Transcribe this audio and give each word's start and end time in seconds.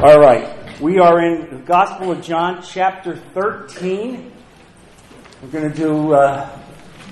All 0.00 0.20
right. 0.20 0.80
We 0.80 1.00
are 1.00 1.20
in 1.20 1.50
the 1.50 1.60
Gospel 1.64 2.12
of 2.12 2.22
John, 2.22 2.62
chapter 2.62 3.16
13. 3.16 4.30
We're 5.42 5.48
going 5.48 5.72
to 5.72 5.76
do 5.76 6.12
uh, 6.12 6.56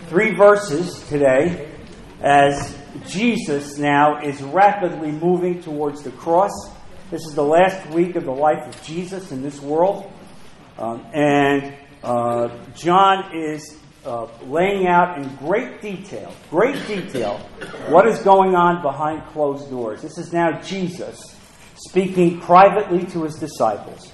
three 0.08 0.36
verses 0.36 1.04
today 1.08 1.68
as 2.22 2.78
Jesus 3.08 3.76
now 3.76 4.20
is 4.22 4.40
rapidly 4.40 5.10
moving 5.10 5.60
towards 5.60 6.04
the 6.04 6.12
cross. 6.12 6.52
This 7.10 7.22
is 7.26 7.34
the 7.34 7.42
last 7.42 7.88
week 7.90 8.14
of 8.14 8.24
the 8.24 8.30
life 8.30 8.64
of 8.64 8.80
Jesus 8.84 9.32
in 9.32 9.42
this 9.42 9.60
world. 9.60 10.08
Um, 10.78 11.04
and 11.12 11.74
uh, 12.04 12.56
John 12.76 13.36
is 13.36 13.80
uh, 14.04 14.28
laying 14.44 14.86
out 14.86 15.18
in 15.18 15.34
great 15.38 15.82
detail, 15.82 16.32
great 16.50 16.86
detail, 16.86 17.38
what 17.88 18.06
is 18.06 18.20
going 18.20 18.54
on 18.54 18.80
behind 18.80 19.26
closed 19.32 19.70
doors. 19.70 20.02
This 20.02 20.18
is 20.18 20.32
now 20.32 20.60
Jesus 20.60 21.35
speaking 21.76 22.40
privately 22.40 23.04
to 23.06 23.24
his 23.24 23.36
disciples. 23.36 24.10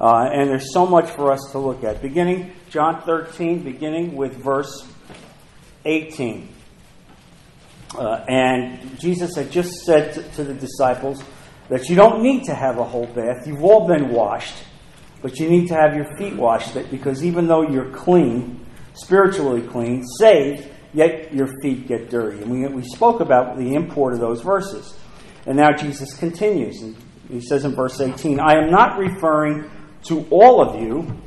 Uh, 0.00 0.28
and 0.32 0.48
there's 0.48 0.72
so 0.72 0.86
much 0.86 1.08
for 1.10 1.30
us 1.30 1.40
to 1.52 1.58
look 1.58 1.84
at. 1.84 2.02
Beginning, 2.02 2.52
John 2.70 3.02
13, 3.02 3.62
beginning 3.62 4.16
with 4.16 4.34
verse 4.36 4.86
18. 5.84 6.48
Uh, 7.96 8.24
and 8.26 8.98
Jesus 8.98 9.36
had 9.36 9.50
just 9.50 9.84
said 9.84 10.14
to, 10.14 10.22
to 10.36 10.44
the 10.44 10.54
disciples 10.54 11.22
that 11.68 11.88
you 11.88 11.96
don't 11.96 12.22
need 12.22 12.44
to 12.44 12.54
have 12.54 12.78
a 12.78 12.84
whole 12.84 13.06
bath. 13.06 13.46
You've 13.46 13.62
all 13.62 13.86
been 13.86 14.08
washed, 14.08 14.56
but 15.20 15.38
you 15.38 15.48
need 15.48 15.68
to 15.68 15.74
have 15.74 15.94
your 15.94 16.16
feet 16.16 16.34
washed 16.34 16.74
because 16.90 17.24
even 17.24 17.46
though 17.46 17.62
you're 17.62 17.90
clean, 17.90 18.64
spiritually 18.94 19.62
clean, 19.62 20.04
saved, 20.18 20.68
yet 20.94 21.32
your 21.32 21.48
feet 21.60 21.86
get 21.86 22.10
dirty. 22.10 22.42
And 22.42 22.50
we, 22.50 22.66
we 22.68 22.82
spoke 22.82 23.20
about 23.20 23.56
the 23.56 23.74
import 23.74 24.14
of 24.14 24.20
those 24.20 24.42
verses. 24.42 24.96
And 25.46 25.56
now 25.56 25.72
Jesus 25.72 26.14
continues. 26.14 26.80
And 26.82 26.96
he 27.32 27.40
says 27.40 27.64
in 27.64 27.74
verse 27.74 27.98
18, 27.98 28.38
I 28.38 28.62
am 28.62 28.70
not 28.70 28.98
referring 28.98 29.70
to 30.04 30.26
all 30.30 30.60
of 30.60 30.80
you. 30.80 31.18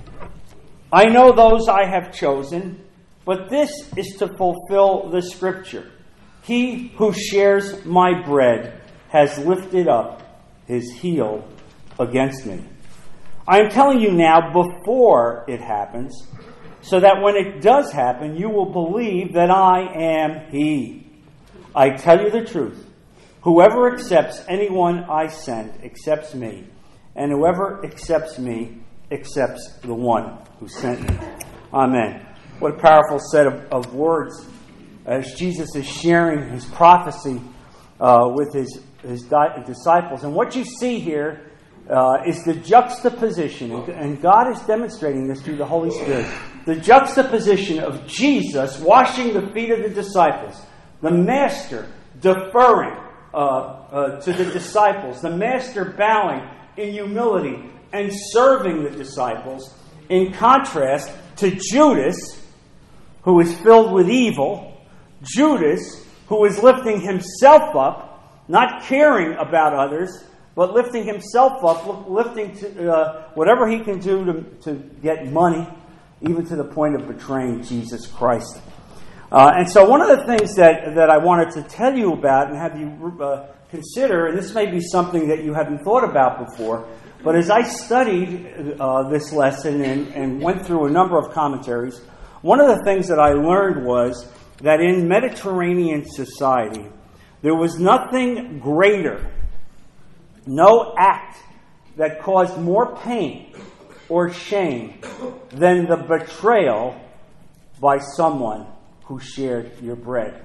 I 0.94 1.06
know 1.06 1.32
those 1.32 1.68
I 1.68 1.86
have 1.86 2.14
chosen, 2.14 2.86
but 3.26 3.50
this 3.50 3.72
is 3.98 4.16
to 4.20 4.28
fulfill 4.28 5.10
the 5.10 5.24
scripture. 5.24 5.92
He 6.44 6.90
who 6.98 7.12
shares 7.12 7.84
my 7.86 8.22
bread 8.24 8.84
has 9.10 9.40
lifted 9.40 9.88
up 9.88 10.22
his 10.68 10.92
heel 10.94 11.44
against 12.00 12.46
me. 12.46 12.64
I 13.48 13.62
am 13.62 13.72
telling 13.72 14.00
you 14.00 14.12
now 14.12 14.54
before 14.54 15.44
it 15.48 15.60
happens, 15.60 16.28
so 16.82 17.00
that 17.00 17.20
when 17.24 17.36
it 17.36 17.62
does 17.62 17.92
happen, 17.92 18.38
you 18.38 18.50
will 18.50 18.72
believe 18.72 19.34
that 19.34 19.50
I 19.50 19.82
am 19.82 20.52
he. 20.52 21.08
I 21.76 21.90
tell 21.92 22.22
you 22.22 22.30
the 22.30 22.46
truth. 22.46 22.85
Whoever 23.46 23.94
accepts 23.94 24.44
anyone 24.48 25.04
I 25.04 25.28
send 25.28 25.72
accepts 25.84 26.34
me, 26.34 26.64
and 27.16 27.32
whoever 27.32 27.86
accepts 27.86 28.40
me 28.40 28.80
accepts 29.12 29.78
the 29.84 29.94
one 29.94 30.40
who 30.60 30.68
sent 30.68 31.08
me. 31.08 31.16
Amen. 31.72 32.26
What 32.58 32.74
a 32.74 32.80
powerful 32.80 33.20
set 33.20 33.46
of, 33.46 33.72
of 33.72 33.94
words 33.94 34.48
as 35.06 35.36
Jesus 35.36 35.76
is 35.76 35.86
sharing 35.86 36.50
his 36.50 36.66
prophecy 36.66 37.40
uh, 38.00 38.32
with 38.34 38.52
his, 38.52 38.82
his 39.04 39.22
di- 39.22 39.64
disciples. 39.68 40.24
And 40.24 40.34
what 40.34 40.56
you 40.56 40.66
see 40.66 41.00
here 41.00 41.52
uh, 41.88 42.24
is 42.26 42.44
the 42.46 42.56
juxtaposition, 42.56 43.72
and 43.72 44.20
God 44.24 44.52
is 44.52 44.60
demonstrating 44.62 45.28
this 45.28 45.40
through 45.44 45.58
the 45.58 45.68
Holy 45.68 45.92
Spirit 45.92 46.26
the 46.66 46.78
juxtaposition 46.78 47.78
of 47.78 48.08
Jesus 48.08 48.80
washing 48.80 49.36
the 49.36 49.52
feet 49.54 49.70
of 49.70 49.84
the 49.84 49.90
disciples, 49.90 50.60
the 51.04 51.12
Master 51.12 51.88
deferring 52.20 53.05
uh, 53.36 53.38
uh, 53.38 54.22
to 54.22 54.32
the 54.32 54.46
disciples, 54.46 55.22
the 55.22 55.30
master 55.30 55.84
bowing 55.84 56.48
in 56.78 56.94
humility 56.94 57.70
and 57.92 58.10
serving 58.32 58.84
the 58.84 58.90
disciples, 58.90 59.74
in 60.08 60.32
contrast 60.34 61.12
to 61.36 61.52
Judas, 61.52 62.16
who 63.24 63.40
is 63.42 63.54
filled 63.60 63.92
with 63.92 64.10
evil, 64.10 64.82
Judas, 65.22 66.06
who 66.28 66.46
is 66.46 66.64
lifting 66.64 67.02
himself 67.02 67.76
up, 67.76 68.46
not 68.48 68.84
caring 68.84 69.34
about 69.34 69.74
others, 69.74 70.24
but 70.56 70.74
lifting 70.74 71.04
himself 71.04 71.64
up, 71.64 72.08
lifting 72.08 72.56
to, 72.56 72.92
uh, 72.92 73.30
whatever 73.34 73.68
he 73.68 73.80
can 73.80 74.00
do 74.00 74.24
to, 74.26 74.44
to 74.62 74.74
get 75.02 75.32
money, 75.32 75.68
even 76.22 76.46
to 76.46 76.56
the 76.56 76.64
point 76.64 76.96
of 76.96 77.08
betraying 77.08 77.62
Jesus 77.64 78.08
Christ. 78.08 78.62
Uh, 79.32 79.54
and 79.56 79.70
so, 79.70 79.90
one 79.90 80.02
of 80.02 80.20
the 80.20 80.26
things 80.26 80.56
that, 80.56 80.94
that 80.96 81.10
I 81.10 81.18
wanted 81.18 81.52
to 81.52 81.64
tell 81.64 81.96
you 81.96 82.14
about 82.14 82.50
and 82.50 82.58
have 82.58 82.80
you 82.80 83.20
uh, 83.22 83.48
consider, 83.70 84.28
and 84.28 84.38
this 84.38 84.54
may 84.54 84.70
be 84.70 84.80
something 84.80 85.28
that 85.30 85.44
you 85.44 85.54
haven't 85.54 85.84
thought 85.84 86.04
about 86.04 86.46
before, 86.46 86.88
but 87.24 87.36
as 87.36 87.50
I 87.50 87.64
studied 87.64 88.78
uh, 88.80 89.10
this 89.10 89.34
lesson 89.34 89.82
and, 89.82 90.08
and 90.14 90.42
went 90.42 90.64
through 90.64 90.86
a 90.86 90.92
number 90.92 91.18
of 91.18 91.34
commentaries, 91.34 92.00
one 92.44 92.62
of 92.62 92.68
the 92.68 92.84
things 92.84 93.08
that 93.08 93.18
I 93.18 93.34
learned 93.34 93.84
was 93.84 94.32
that 94.62 94.80
in 94.80 95.08
Mediterranean 95.08 96.06
society, 96.06 96.86
there 97.42 97.56
was 97.56 97.80
nothing 97.80 98.60
greater, 98.60 99.32
no 100.46 100.94
act 101.00 101.38
that 101.98 102.22
caused 102.22 102.60
more 102.60 102.96
pain 102.98 103.56
or 104.08 104.32
shame 104.32 105.02
than 105.50 105.88
the 105.88 105.98
betrayal 105.98 106.96
by 107.82 107.98
someone 107.98 108.68
who 109.06 109.20
shared 109.20 109.72
your 109.82 109.96
bread. 109.96 110.44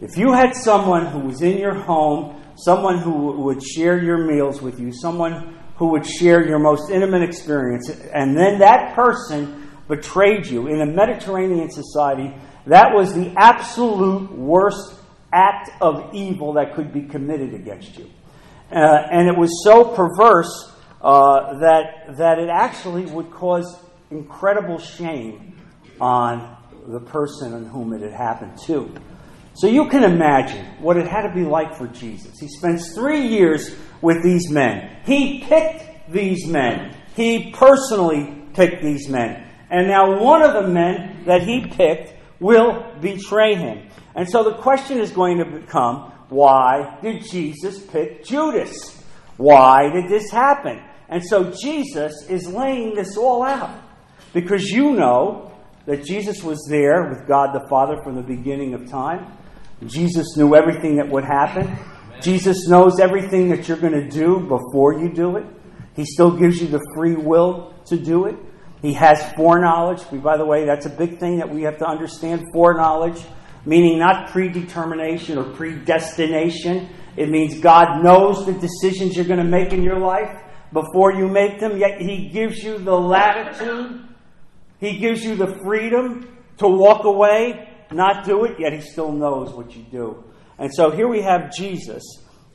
If 0.00 0.16
you 0.16 0.32
had 0.32 0.54
someone 0.54 1.06
who 1.06 1.20
was 1.20 1.42
in 1.42 1.58
your 1.58 1.74
home, 1.74 2.42
someone 2.56 2.98
who 2.98 3.42
would 3.42 3.62
share 3.62 4.02
your 4.02 4.18
meals 4.26 4.60
with 4.62 4.80
you, 4.80 4.92
someone 4.92 5.58
who 5.76 5.88
would 5.88 6.06
share 6.06 6.46
your 6.46 6.58
most 6.58 6.90
intimate 6.90 7.22
experience, 7.22 7.88
and 7.88 8.36
then 8.36 8.58
that 8.58 8.94
person 8.94 9.70
betrayed 9.88 10.46
you 10.46 10.68
in 10.68 10.80
a 10.80 10.86
Mediterranean 10.86 11.70
society, 11.70 12.34
that 12.66 12.94
was 12.94 13.14
the 13.14 13.32
absolute 13.36 14.30
worst 14.32 14.94
act 15.32 15.70
of 15.80 16.14
evil 16.14 16.54
that 16.54 16.74
could 16.74 16.92
be 16.92 17.02
committed 17.02 17.54
against 17.54 17.96
you. 17.96 18.08
Uh, 18.70 18.76
and 19.10 19.28
it 19.28 19.36
was 19.36 19.64
so 19.64 19.84
perverse 19.84 20.72
uh, 21.02 21.58
that, 21.58 22.16
that 22.16 22.38
it 22.38 22.48
actually 22.48 23.04
would 23.06 23.30
cause 23.30 23.78
incredible 24.10 24.78
shame 24.78 25.56
on 26.00 26.56
the 26.90 27.00
person 27.00 27.52
on 27.52 27.64
whom 27.66 27.92
it 27.92 28.02
had 28.02 28.12
happened 28.12 28.58
to. 28.66 28.92
So 29.54 29.66
you 29.66 29.88
can 29.88 30.04
imagine 30.04 30.64
what 30.80 30.96
it 30.96 31.06
had 31.06 31.22
to 31.22 31.34
be 31.34 31.44
like 31.44 31.74
for 31.74 31.86
Jesus. 31.88 32.38
He 32.38 32.48
spends 32.48 32.94
three 32.94 33.26
years 33.26 33.74
with 34.00 34.22
these 34.22 34.50
men. 34.50 34.96
He 35.04 35.40
picked 35.40 36.10
these 36.10 36.46
men. 36.46 36.96
He 37.14 37.50
personally 37.52 38.44
picked 38.54 38.82
these 38.82 39.08
men. 39.08 39.46
And 39.70 39.88
now 39.88 40.22
one 40.22 40.42
of 40.42 40.54
the 40.54 40.68
men 40.68 41.24
that 41.26 41.42
he 41.42 41.66
picked 41.66 42.14
will 42.40 42.84
betray 43.00 43.54
him. 43.54 43.88
And 44.14 44.28
so 44.28 44.42
the 44.42 44.54
question 44.54 44.98
is 44.98 45.10
going 45.10 45.38
to 45.38 45.44
become 45.44 46.12
why 46.28 46.98
did 47.02 47.28
Jesus 47.28 47.80
pick 47.80 48.24
Judas? 48.24 49.02
Why 49.36 49.90
did 49.90 50.08
this 50.08 50.30
happen? 50.30 50.80
And 51.08 51.24
so 51.24 51.52
Jesus 51.60 52.12
is 52.28 52.46
laying 52.46 52.94
this 52.94 53.16
all 53.16 53.42
out. 53.42 53.76
Because 54.32 54.70
you 54.70 54.92
know 54.92 55.49
that 55.90 56.04
Jesus 56.04 56.44
was 56.44 56.64
there 56.68 57.08
with 57.08 57.26
God 57.26 57.52
the 57.52 57.66
Father 57.68 58.00
from 58.04 58.14
the 58.14 58.22
beginning 58.22 58.74
of 58.74 58.88
time. 58.88 59.26
Jesus 59.86 60.36
knew 60.36 60.54
everything 60.54 60.94
that 60.98 61.08
would 61.08 61.24
happen. 61.24 61.76
Jesus 62.22 62.68
knows 62.68 63.00
everything 63.00 63.48
that 63.48 63.66
you're 63.66 63.76
going 63.76 63.94
to 63.94 64.08
do 64.08 64.38
before 64.38 65.00
you 65.00 65.12
do 65.12 65.36
it. 65.36 65.44
He 65.96 66.04
still 66.04 66.30
gives 66.30 66.60
you 66.60 66.68
the 66.68 66.80
free 66.94 67.16
will 67.16 67.74
to 67.86 67.96
do 67.96 68.26
it. 68.26 68.36
He 68.82 68.92
has 68.92 69.32
foreknowledge. 69.32 70.02
By 70.22 70.36
the 70.36 70.46
way, 70.46 70.64
that's 70.64 70.86
a 70.86 70.90
big 70.90 71.18
thing 71.18 71.38
that 71.38 71.52
we 71.52 71.62
have 71.62 71.78
to 71.78 71.86
understand 71.86 72.44
foreknowledge, 72.52 73.20
meaning 73.66 73.98
not 73.98 74.30
predetermination 74.30 75.38
or 75.38 75.44
predestination. 75.56 76.88
It 77.16 77.30
means 77.30 77.58
God 77.58 78.04
knows 78.04 78.46
the 78.46 78.52
decisions 78.52 79.16
you're 79.16 79.24
going 79.24 79.44
to 79.44 79.44
make 79.44 79.72
in 79.72 79.82
your 79.82 79.98
life 79.98 80.40
before 80.72 81.14
you 81.14 81.26
make 81.26 81.58
them, 81.58 81.78
yet 81.78 82.00
He 82.00 82.28
gives 82.28 82.62
you 82.62 82.78
the 82.78 82.94
latitude 82.94 84.06
he 84.80 84.96
gives 84.98 85.22
you 85.22 85.36
the 85.36 85.58
freedom 85.62 86.38
to 86.58 86.68
walk 86.68 87.04
away, 87.04 87.68
not 87.90 88.24
do 88.24 88.44
it, 88.44 88.58
yet 88.58 88.72
He 88.72 88.80
still 88.80 89.12
knows 89.12 89.52
what 89.52 89.76
you 89.76 89.82
do. 89.90 90.24
And 90.58 90.72
so 90.72 90.90
here 90.90 91.08
we 91.08 91.22
have 91.22 91.52
Jesus 91.52 92.02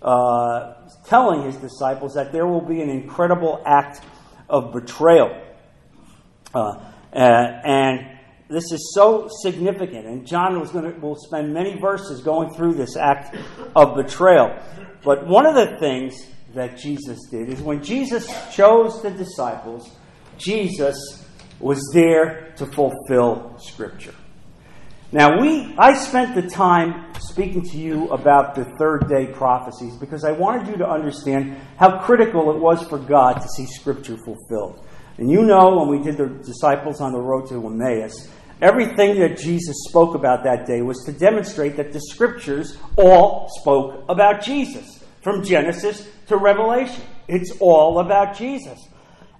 uh, 0.01 0.73
telling 1.05 1.43
His 1.43 1.55
disciples 1.57 2.13
that 2.15 2.31
there 2.31 2.47
will 2.47 2.65
be 2.65 2.81
an 2.81 2.89
incredible 2.89 3.61
act 3.65 4.01
of 4.49 4.73
betrayal. 4.73 5.39
Uh, 6.53 6.91
and 7.13 8.07
this 8.47 8.71
is 8.71 8.93
so 8.93 9.27
significant. 9.41 10.05
And 10.05 10.25
John 10.25 10.59
was 10.59 10.71
going 10.71 10.91
to, 10.91 10.99
will 10.99 11.15
spend 11.15 11.53
many 11.53 11.79
verses 11.79 12.21
going 12.21 12.53
through 12.53 12.75
this 12.75 12.95
act 12.95 13.35
of 13.75 13.95
betrayal. 13.95 14.55
But 15.03 15.27
one 15.27 15.45
of 15.45 15.55
the 15.55 15.77
things 15.79 16.27
that 16.53 16.77
Jesus 16.77 17.19
did 17.29 17.49
is 17.49 17.61
when 17.61 17.83
Jesus 17.83 18.27
chose 18.55 19.01
the 19.01 19.11
disciples, 19.11 19.91
Jesus 20.37 21.24
was 21.59 21.81
there 21.93 22.53
to 22.57 22.65
fulfill 22.65 23.57
Scripture. 23.59 24.13
Now, 25.11 25.39
we, 25.39 25.73
I 25.77 25.93
spent 25.93 26.35
the 26.35 26.49
time 26.49 27.13
speaking 27.19 27.61
to 27.69 27.77
you 27.77 28.09
about 28.09 28.55
the 28.55 28.65
third 28.77 29.07
day 29.07 29.27
prophecies 29.27 29.95
because 29.95 30.25
I 30.25 30.31
wanted 30.31 30.67
you 30.67 30.77
to 30.77 30.89
understand 30.89 31.57
how 31.77 31.99
critical 31.99 32.51
it 32.51 32.59
was 32.59 32.85
for 32.87 32.97
God 32.97 33.35
to 33.35 33.47
see 33.47 33.65
Scripture 33.65 34.17
fulfilled. 34.17 34.85
And 35.17 35.31
you 35.31 35.43
know, 35.43 35.77
when 35.77 35.87
we 35.87 36.03
did 36.03 36.17
the 36.17 36.27
disciples 36.43 36.99
on 36.99 37.13
the 37.13 37.19
road 37.19 37.47
to 37.47 37.65
Emmaus, 37.65 38.29
everything 38.61 39.19
that 39.19 39.37
Jesus 39.37 39.75
spoke 39.87 40.15
about 40.15 40.43
that 40.43 40.65
day 40.65 40.81
was 40.81 41.03
to 41.05 41.13
demonstrate 41.13 41.77
that 41.77 41.93
the 41.93 42.01
Scriptures 42.01 42.77
all 42.97 43.47
spoke 43.61 44.03
about 44.09 44.43
Jesus, 44.43 45.03
from 45.21 45.43
Genesis 45.43 46.09
to 46.27 46.35
Revelation. 46.35 47.03
It's 47.27 47.51
all 47.59 47.99
about 47.99 48.35
Jesus. 48.35 48.79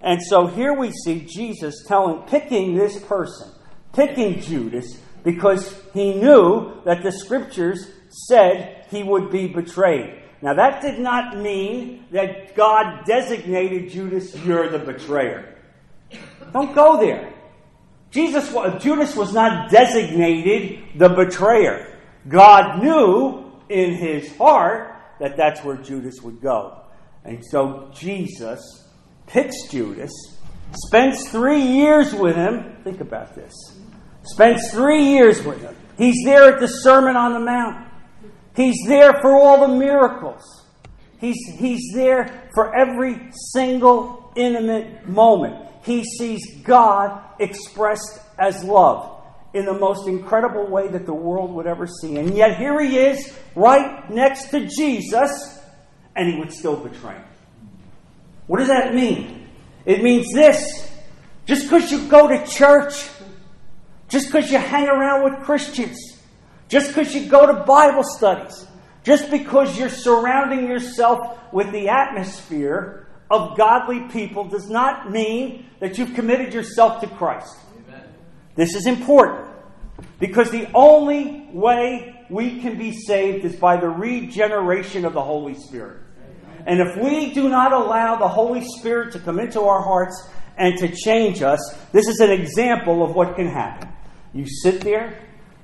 And 0.06 0.22
so 0.22 0.46
here 0.46 0.72
we 0.72 0.92
see 0.92 1.26
Jesus 1.28 1.82
telling, 1.84 2.22
picking 2.28 2.76
this 2.76 2.96
person, 2.96 3.50
picking 3.92 4.40
Judas 4.40 4.96
because 5.24 5.82
he 5.92 6.14
knew 6.14 6.80
that 6.84 7.02
the 7.02 7.10
scriptures 7.10 7.90
said 8.28 8.86
he 8.88 9.02
would 9.02 9.32
be 9.32 9.48
betrayed. 9.48 10.22
Now, 10.40 10.54
that 10.54 10.80
did 10.80 11.00
not 11.00 11.36
mean 11.36 12.04
that 12.12 12.54
God 12.54 13.04
designated 13.04 13.90
Judas, 13.90 14.32
you're 14.44 14.68
the 14.68 14.78
betrayer. 14.78 15.56
Don't 16.52 16.72
go 16.72 17.00
there. 17.00 17.34
Jesus, 18.12 18.48
Judas 18.80 19.16
was 19.16 19.34
not 19.34 19.72
designated 19.72 20.84
the 20.94 21.08
betrayer. 21.08 21.98
God 22.28 22.80
knew 22.80 23.50
in 23.68 23.94
his 23.94 24.36
heart 24.36 25.02
that 25.18 25.36
that's 25.36 25.64
where 25.64 25.76
Judas 25.76 26.22
would 26.22 26.40
go. 26.40 26.80
And 27.24 27.44
so 27.44 27.90
Jesus 27.92 28.85
picks 29.26 29.68
Judas, 29.68 30.12
spends 30.72 31.28
three 31.28 31.62
years 31.62 32.14
with 32.14 32.36
him. 32.36 32.76
Think 32.84 33.00
about 33.00 33.34
this 33.34 33.54
Spends 34.26 34.70
three 34.72 35.04
years 35.04 35.42
with 35.44 35.60
him. 35.60 35.74
He's 35.96 36.24
there 36.24 36.52
at 36.52 36.60
the 36.60 36.66
Sermon 36.66 37.16
on 37.16 37.32
the 37.32 37.40
Mount. 37.40 37.86
He's 38.56 38.76
there 38.86 39.12
for 39.20 39.34
all 39.36 39.68
the 39.68 39.74
miracles. 39.74 40.64
He's, 41.20 41.38
he's 41.58 41.92
there 41.94 42.50
for 42.52 42.74
every 42.74 43.30
single 43.52 44.32
intimate 44.34 45.08
moment. 45.08 45.64
He 45.84 46.04
sees 46.04 46.60
God 46.62 47.22
expressed 47.38 48.20
as 48.38 48.64
love 48.64 49.22
in 49.54 49.64
the 49.64 49.78
most 49.78 50.08
incredible 50.08 50.66
way 50.66 50.88
that 50.88 51.06
the 51.06 51.14
world 51.14 51.52
would 51.52 51.66
ever 51.66 51.86
see. 51.86 52.16
And 52.16 52.36
yet 52.36 52.58
here 52.58 52.78
he 52.80 52.98
is, 52.98 53.32
right 53.54 54.10
next 54.10 54.50
to 54.50 54.66
Jesus, 54.66 55.60
and 56.16 56.28
he 56.28 56.38
would 56.38 56.52
still 56.52 56.76
betray 56.76 57.14
him. 57.14 57.24
What 58.46 58.58
does 58.58 58.68
that 58.68 58.94
mean? 58.94 59.48
It 59.84 60.02
means 60.02 60.32
this 60.32 60.90
just 61.46 61.64
because 61.64 61.90
you 61.90 62.08
go 62.08 62.28
to 62.28 62.46
church 62.46 63.08
just 64.08 64.26
because 64.26 64.50
you 64.50 64.58
hang 64.58 64.88
around 64.88 65.24
with 65.24 65.44
Christians, 65.44 65.98
just 66.68 66.88
because 66.88 67.14
you 67.14 67.28
go 67.28 67.46
to 67.46 67.64
Bible 67.64 68.04
studies, 68.04 68.66
just 69.02 69.30
because 69.30 69.78
you're 69.78 69.88
surrounding 69.88 70.68
yourself 70.68 71.38
with 71.52 71.70
the 71.72 71.88
atmosphere 71.88 73.08
of 73.30 73.56
godly 73.56 74.00
people 74.08 74.44
does 74.44 74.68
not 74.68 75.10
mean 75.10 75.66
that 75.80 75.98
you've 75.98 76.14
committed 76.14 76.54
yourself 76.54 77.00
to 77.00 77.08
Christ. 77.08 77.56
Amen. 77.88 78.04
This 78.54 78.74
is 78.74 78.86
important 78.86 79.48
because 80.20 80.50
the 80.50 80.68
only 80.74 81.48
way 81.52 82.24
we 82.30 82.60
can 82.60 82.78
be 82.78 82.92
saved 82.92 83.44
is 83.44 83.56
by 83.56 83.76
the 83.76 83.88
regeneration 83.88 85.04
of 85.04 85.12
the 85.12 85.22
Holy 85.22 85.54
Spirit. 85.54 86.00
And 86.66 86.80
if 86.80 86.96
we 86.96 87.32
do 87.32 87.48
not 87.48 87.72
allow 87.72 88.16
the 88.16 88.28
Holy 88.28 88.64
Spirit 88.78 89.12
to 89.12 89.20
come 89.20 89.38
into 89.38 89.62
our 89.62 89.82
hearts 89.82 90.28
and 90.58 90.76
to 90.78 90.88
change 90.94 91.42
us, 91.42 91.60
this 91.92 92.08
is 92.08 92.20
an 92.20 92.30
example 92.30 93.04
of 93.04 93.14
what 93.14 93.36
can 93.36 93.46
happen. 93.46 93.88
You 94.34 94.46
sit 94.46 94.80
there, 94.80 95.18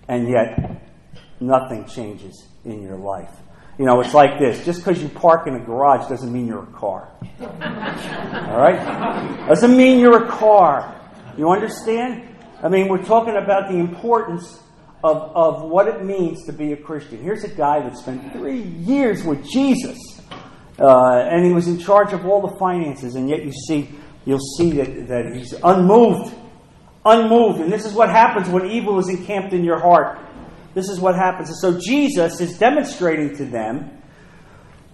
and 0.09 0.29
yet 0.29 0.83
nothing 1.41 1.87
changes 1.87 2.47
in 2.65 2.83
your 2.83 2.97
life. 2.97 3.31
You 3.79 3.87
know, 3.87 4.01
it's 4.01 4.15
like 4.15 4.39
this 4.39 4.65
just 4.65 4.81
because 4.81 5.03
you 5.03 5.09
park 5.09 5.47
in 5.47 5.55
a 5.55 5.61
garage 5.61 6.09
doesn't 6.09 6.33
mean 6.33 6.47
you're 6.47 6.65
a 6.65 6.79
car. 6.79 7.11
All 7.41 8.59
right? 8.59 9.47
Doesn't 9.49 9.77
mean 9.77 9.99
you're 9.99 10.25
a 10.25 10.29
car. 10.29 11.01
You 11.37 11.51
understand? 11.51 12.29
I 12.63 12.69
mean, 12.69 12.89
we're 12.89 13.03
talking 13.03 13.37
about 13.37 13.71
the 13.71 13.79
importance 13.79 14.61
of, 15.03 15.17
of 15.35 15.63
what 15.63 15.89
it 15.89 16.05
means 16.05 16.45
to 16.45 16.53
be 16.53 16.73
a 16.73 16.77
Christian. 16.77 17.23
Here's 17.23 17.45
a 17.45 17.49
guy 17.49 17.81
that 17.81 17.97
spent 17.97 18.33
three 18.35 18.61
years 18.63 19.25
with 19.25 19.45
Jesus, 19.49 19.99
uh, 20.79 21.29
and 21.31 21.45
he 21.45 21.53
was 21.53 21.69
in 21.69 21.79
charge 21.79 22.13
of 22.13 22.27
all 22.27 22.47
the 22.47 22.57
finances, 22.57 23.15
and 23.15 23.29
yet 23.29 23.45
you 23.45 23.53
see, 23.53 23.91
you'll 24.25 24.39
see 24.39 24.73
that, 24.73 25.09
that 25.09 25.37
he's 25.37 25.55
unmoved 25.63 26.35
unmoved. 27.05 27.61
And 27.61 27.73
this 27.73 27.85
is 27.85 27.93
what 27.93 28.11
happens 28.11 28.49
when 28.49 28.71
evil 28.71 28.99
is 28.99 29.09
encamped 29.09 29.53
in 29.53 29.65
your 29.65 29.79
heart. 29.79 30.19
This 30.75 30.89
is 30.89 31.01
what 31.01 31.15
happens. 31.15 31.49
And 31.49 31.59
so 31.59 31.81
Jesus 31.81 32.41
is 32.41 32.59
demonstrating 32.59 33.37
to 33.37 33.45
them 33.45 34.03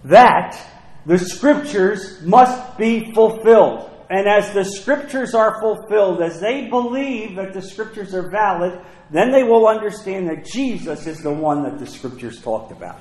that 0.05 0.59
the 1.05 1.17
scriptures 1.17 2.21
must 2.23 2.77
be 2.77 3.13
fulfilled. 3.13 3.89
And 4.09 4.27
as 4.27 4.51
the 4.53 4.65
scriptures 4.65 5.35
are 5.35 5.61
fulfilled, 5.61 6.21
as 6.21 6.39
they 6.39 6.67
believe 6.67 7.35
that 7.35 7.53
the 7.53 7.61
scriptures 7.61 8.13
are 8.15 8.29
valid, 8.29 8.81
then 9.11 9.31
they 9.31 9.43
will 9.43 9.67
understand 9.67 10.27
that 10.29 10.45
Jesus 10.45 11.05
is 11.05 11.21
the 11.21 11.31
one 11.31 11.63
that 11.63 11.77
the 11.79 11.85
scriptures 11.85 12.41
talked 12.41 12.71
about. 12.71 12.99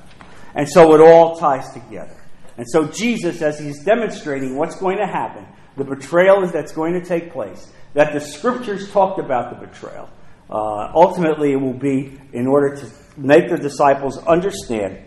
And 0.55 0.69
so 0.69 0.95
it 0.95 1.01
all 1.01 1.37
ties 1.37 1.73
together. 1.73 2.17
And 2.59 2.69
so 2.69 2.89
Jesus, 2.89 3.41
as 3.41 3.59
he's 3.59 3.85
demonstrating 3.85 4.57
what's 4.57 4.77
going 4.77 4.99
to 4.99 5.07
happen, 5.07 5.47
the 5.77 5.85
betrayal 5.85 6.45
that's 6.49 6.73
going 6.73 6.93
to 6.95 7.05
take 7.05 7.33
place, 7.33 7.73
that 7.95 8.13
the 8.13 8.21
scriptures 8.21 8.91
talked 8.91 9.21
about 9.21 9.59
the 9.59 9.67
betrayal. 9.67 10.11
Uh, 10.51 10.91
ultimately, 10.93 11.53
it 11.53 11.57
will 11.57 11.73
be 11.73 12.19
in 12.33 12.49
order 12.49 12.75
to 12.75 12.91
make 13.17 13.49
the 13.49 13.57
disciples 13.57 14.19
understand 14.27 14.99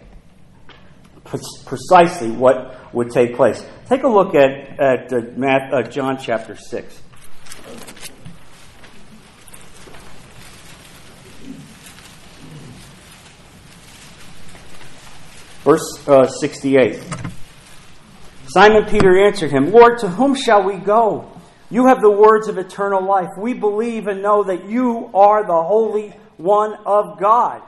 precisely 1.65 2.31
what 2.31 2.93
would 2.93 3.11
take 3.11 3.35
place. 3.35 3.63
Take 3.87 4.03
a 4.03 4.07
look 4.07 4.33
at, 4.33 4.79
at 4.79 5.13
uh, 5.13 5.21
Matt, 5.35 5.73
uh, 5.73 5.83
John 5.83 6.17
chapter 6.17 6.55
6. 6.55 7.01
Verse 15.63 16.07
uh, 16.07 16.27
68. 16.27 16.99
Simon 18.53 18.83
Peter 18.83 19.17
answered 19.25 19.49
him, 19.49 19.71
Lord, 19.71 19.99
to 19.99 20.09
whom 20.09 20.35
shall 20.35 20.63
we 20.63 20.75
go? 20.75 21.31
You 21.69 21.85
have 21.85 22.01
the 22.01 22.11
words 22.11 22.49
of 22.49 22.57
eternal 22.57 23.01
life. 23.01 23.29
We 23.37 23.53
believe 23.53 24.07
and 24.07 24.21
know 24.21 24.43
that 24.43 24.65
you 24.65 25.09
are 25.13 25.45
the 25.45 25.63
Holy 25.63 26.09
One 26.35 26.73
of 26.85 27.17
God. 27.17 27.61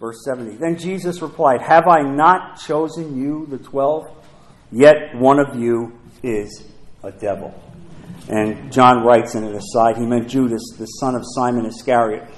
Verse 0.00 0.24
70. 0.24 0.56
Then 0.56 0.76
Jesus 0.76 1.22
replied, 1.22 1.62
Have 1.62 1.86
I 1.86 2.02
not 2.02 2.58
chosen 2.60 3.16
you, 3.16 3.46
the 3.46 3.58
twelve? 3.58 4.08
Yet 4.72 5.14
one 5.14 5.38
of 5.38 5.54
you 5.54 5.96
is 6.24 6.64
a 7.04 7.12
devil. 7.12 7.54
And 8.28 8.72
John 8.72 9.04
writes 9.04 9.36
in 9.36 9.44
an 9.44 9.54
aside, 9.54 9.96
he 9.96 10.06
meant 10.06 10.28
Judas, 10.28 10.62
the 10.76 10.86
son 10.86 11.14
of 11.14 11.22
Simon 11.24 11.66
Iscariot, 11.66 12.28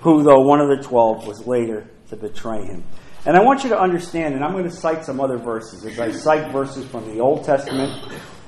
who, 0.00 0.24
though 0.24 0.40
one 0.40 0.60
of 0.60 0.68
the 0.68 0.82
twelve, 0.82 1.28
was 1.28 1.46
later 1.46 1.86
to 2.08 2.16
betray 2.16 2.64
him. 2.64 2.82
And 3.26 3.36
I 3.36 3.42
want 3.42 3.64
you 3.64 3.70
to 3.70 3.80
understand, 3.80 4.36
and 4.36 4.44
I'm 4.44 4.52
going 4.52 4.64
to 4.64 4.70
cite 4.70 5.04
some 5.04 5.20
other 5.20 5.36
verses, 5.36 5.84
as 5.84 5.98
I 5.98 6.12
cite 6.12 6.52
verses 6.52 6.86
from 6.86 7.12
the 7.12 7.18
Old 7.20 7.44
Testament 7.44 7.92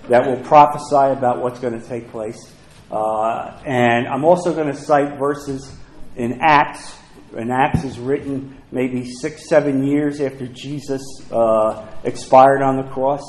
that 0.08 0.24
will 0.24 0.40
prophesy 0.44 1.18
about 1.18 1.42
what's 1.42 1.58
going 1.58 1.78
to 1.78 1.84
take 1.84 2.12
place. 2.12 2.54
Uh, 2.88 3.60
and 3.66 4.06
I'm 4.06 4.24
also 4.24 4.54
going 4.54 4.68
to 4.68 4.76
cite 4.76 5.18
verses 5.18 5.74
in 6.14 6.38
Acts. 6.40 6.96
And 7.36 7.50
Acts 7.50 7.82
is 7.82 7.98
written 7.98 8.56
maybe 8.70 9.10
six, 9.10 9.48
seven 9.48 9.82
years 9.84 10.20
after 10.20 10.46
Jesus 10.46 11.02
uh, 11.32 11.84
expired 12.04 12.62
on 12.62 12.76
the 12.76 12.84
cross. 12.84 13.22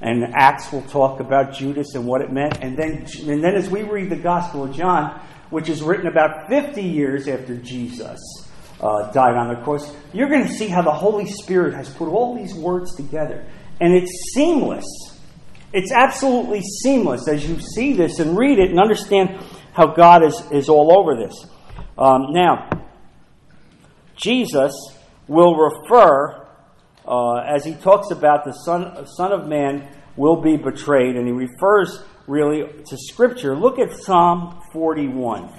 And 0.00 0.34
Acts 0.34 0.72
will 0.72 0.82
talk 0.82 1.20
about 1.20 1.54
Judas 1.54 1.94
and 1.94 2.04
what 2.04 2.20
it 2.20 2.32
meant. 2.32 2.58
And 2.60 2.76
then, 2.76 3.06
and 3.28 3.44
then 3.44 3.54
as 3.54 3.70
we 3.70 3.84
read 3.84 4.10
the 4.10 4.16
Gospel 4.16 4.64
of 4.64 4.74
John, 4.74 5.20
which 5.50 5.68
is 5.68 5.84
written 5.84 6.08
about 6.08 6.48
50 6.48 6.82
years 6.82 7.28
after 7.28 7.56
Jesus 7.56 8.45
uh, 8.80 9.10
died 9.12 9.36
on 9.36 9.48
the 9.48 9.60
cross, 9.62 9.94
you're 10.12 10.28
going 10.28 10.46
to 10.46 10.52
see 10.52 10.68
how 10.68 10.82
the 10.82 10.92
Holy 10.92 11.26
Spirit 11.26 11.74
has 11.74 11.88
put 11.88 12.08
all 12.08 12.36
these 12.36 12.54
words 12.54 12.94
together. 12.94 13.46
And 13.80 13.94
it's 13.94 14.32
seamless 14.34 14.84
it's 15.76 15.92
absolutely 15.92 16.62
seamless 16.62 17.28
as 17.28 17.46
you 17.46 17.60
see 17.60 17.92
this 17.92 18.18
and 18.18 18.36
read 18.36 18.58
it 18.58 18.70
and 18.70 18.80
understand 18.80 19.38
how 19.74 19.88
God 19.88 20.24
is, 20.24 20.42
is 20.50 20.70
all 20.70 20.96
over 20.98 21.14
this. 21.16 21.46
Um, 21.98 22.28
now, 22.30 22.70
Jesus 24.16 24.72
will 25.28 25.54
refer, 25.54 26.46
uh, 27.06 27.36
as 27.40 27.62
he 27.62 27.74
talks 27.74 28.10
about 28.10 28.46
the 28.46 28.52
Son, 28.52 29.06
Son 29.06 29.32
of 29.32 29.48
Man 29.48 29.86
will 30.16 30.40
be 30.40 30.56
betrayed, 30.56 31.16
and 31.16 31.26
he 31.26 31.32
refers 31.32 32.02
really 32.26 32.66
to 32.86 32.96
Scripture. 32.96 33.54
Look 33.54 33.78
at 33.78 33.92
Psalm 33.92 34.58
41. 34.72 35.50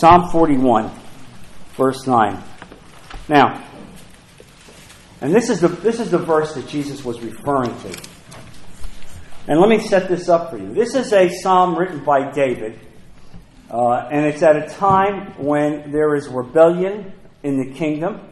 Psalm 0.00 0.30
41, 0.30 0.90
verse 1.76 2.06
9. 2.06 2.42
Now, 3.28 3.62
And 5.20 5.34
this 5.34 5.50
is 5.50 5.60
the, 5.60 5.68
this 5.68 6.00
is 6.00 6.10
the 6.10 6.16
verse 6.16 6.54
that 6.54 6.66
Jesus 6.66 7.04
was 7.04 7.20
referring 7.20 7.78
to. 7.80 8.02
And 9.46 9.60
let 9.60 9.68
me 9.68 9.78
set 9.78 10.08
this 10.08 10.30
up 10.30 10.48
for 10.48 10.56
you. 10.56 10.72
This 10.72 10.94
is 10.94 11.12
a 11.12 11.28
psalm 11.28 11.76
written 11.76 12.02
by 12.02 12.30
David, 12.30 12.80
uh, 13.70 14.08
and 14.10 14.24
it's 14.24 14.42
at 14.42 14.56
a 14.56 14.74
time 14.74 15.34
when 15.36 15.92
there 15.92 16.14
is 16.14 16.28
rebellion 16.28 17.12
in 17.42 17.58
the 17.58 17.74
kingdom, 17.74 18.22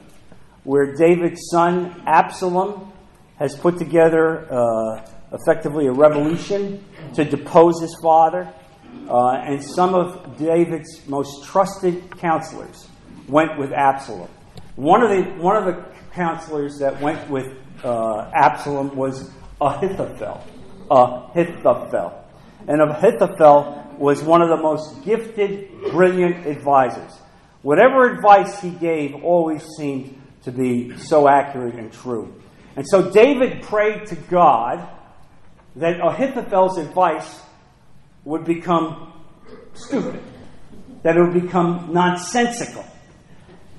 where 0.65 0.95
David's 0.95 1.51
son 1.51 2.03
Absalom 2.07 2.91
has 3.37 3.55
put 3.55 3.77
together 3.77 4.51
uh, 4.51 5.07
effectively 5.35 5.87
a 5.87 5.93
revolution 5.93 6.83
to 7.13 7.27
depose 7.27 7.83
his 7.83 7.95
father. 8.03 8.51
Uh, 9.09 9.33
and 9.33 9.63
some 9.63 9.95
of 9.95 10.39
David's 10.39 11.07
most 11.07 11.45
trusted 11.45 12.19
counselors 12.19 12.89
went 13.29 13.59
with 13.59 13.73
Absalom. 13.73 14.29
One 14.77 15.03
of 15.03 15.11
the, 15.11 15.23
one 15.43 15.57
of 15.57 15.65
the 15.65 15.85
counselors 16.13 16.79
that 16.79 17.01
went 17.01 17.29
with 17.31 17.47
uh, 17.85 18.31
Absalom 18.35 18.97
was 18.97 19.31
Ahithophel. 19.61 20.45
Ahithophel. 20.91 22.25
And 22.67 22.81
Ahithophel 22.83 23.95
was 23.99 24.23
one 24.23 24.43
of 24.43 24.49
the 24.49 24.57
most 24.57 25.05
gifted, 25.05 25.71
brilliant 25.91 26.47
advisors. 26.47 27.13
Whatever 27.63 28.11
advice 28.15 28.61
he 28.61 28.71
gave 28.71 29.15
always 29.25 29.65
seemed 29.77 30.21
to 30.45 30.53
be 30.53 30.97
so 30.97 31.29
accurate 31.29 31.75
and 31.75 31.93
true. 31.93 32.35
And 32.77 32.87
so 32.87 33.11
David 33.11 33.63
prayed 33.63 34.07
to 34.07 34.15
God 34.15 34.89
that 35.77 36.01
Ahithophel's 36.01 36.79
advice 36.79 37.41
would 38.29 38.45
become 38.45 39.11
stupid, 39.73 40.23
that 41.03 41.17
it 41.17 41.21
would 41.23 41.33
become 41.33 41.95
nonsensical. 41.95 42.85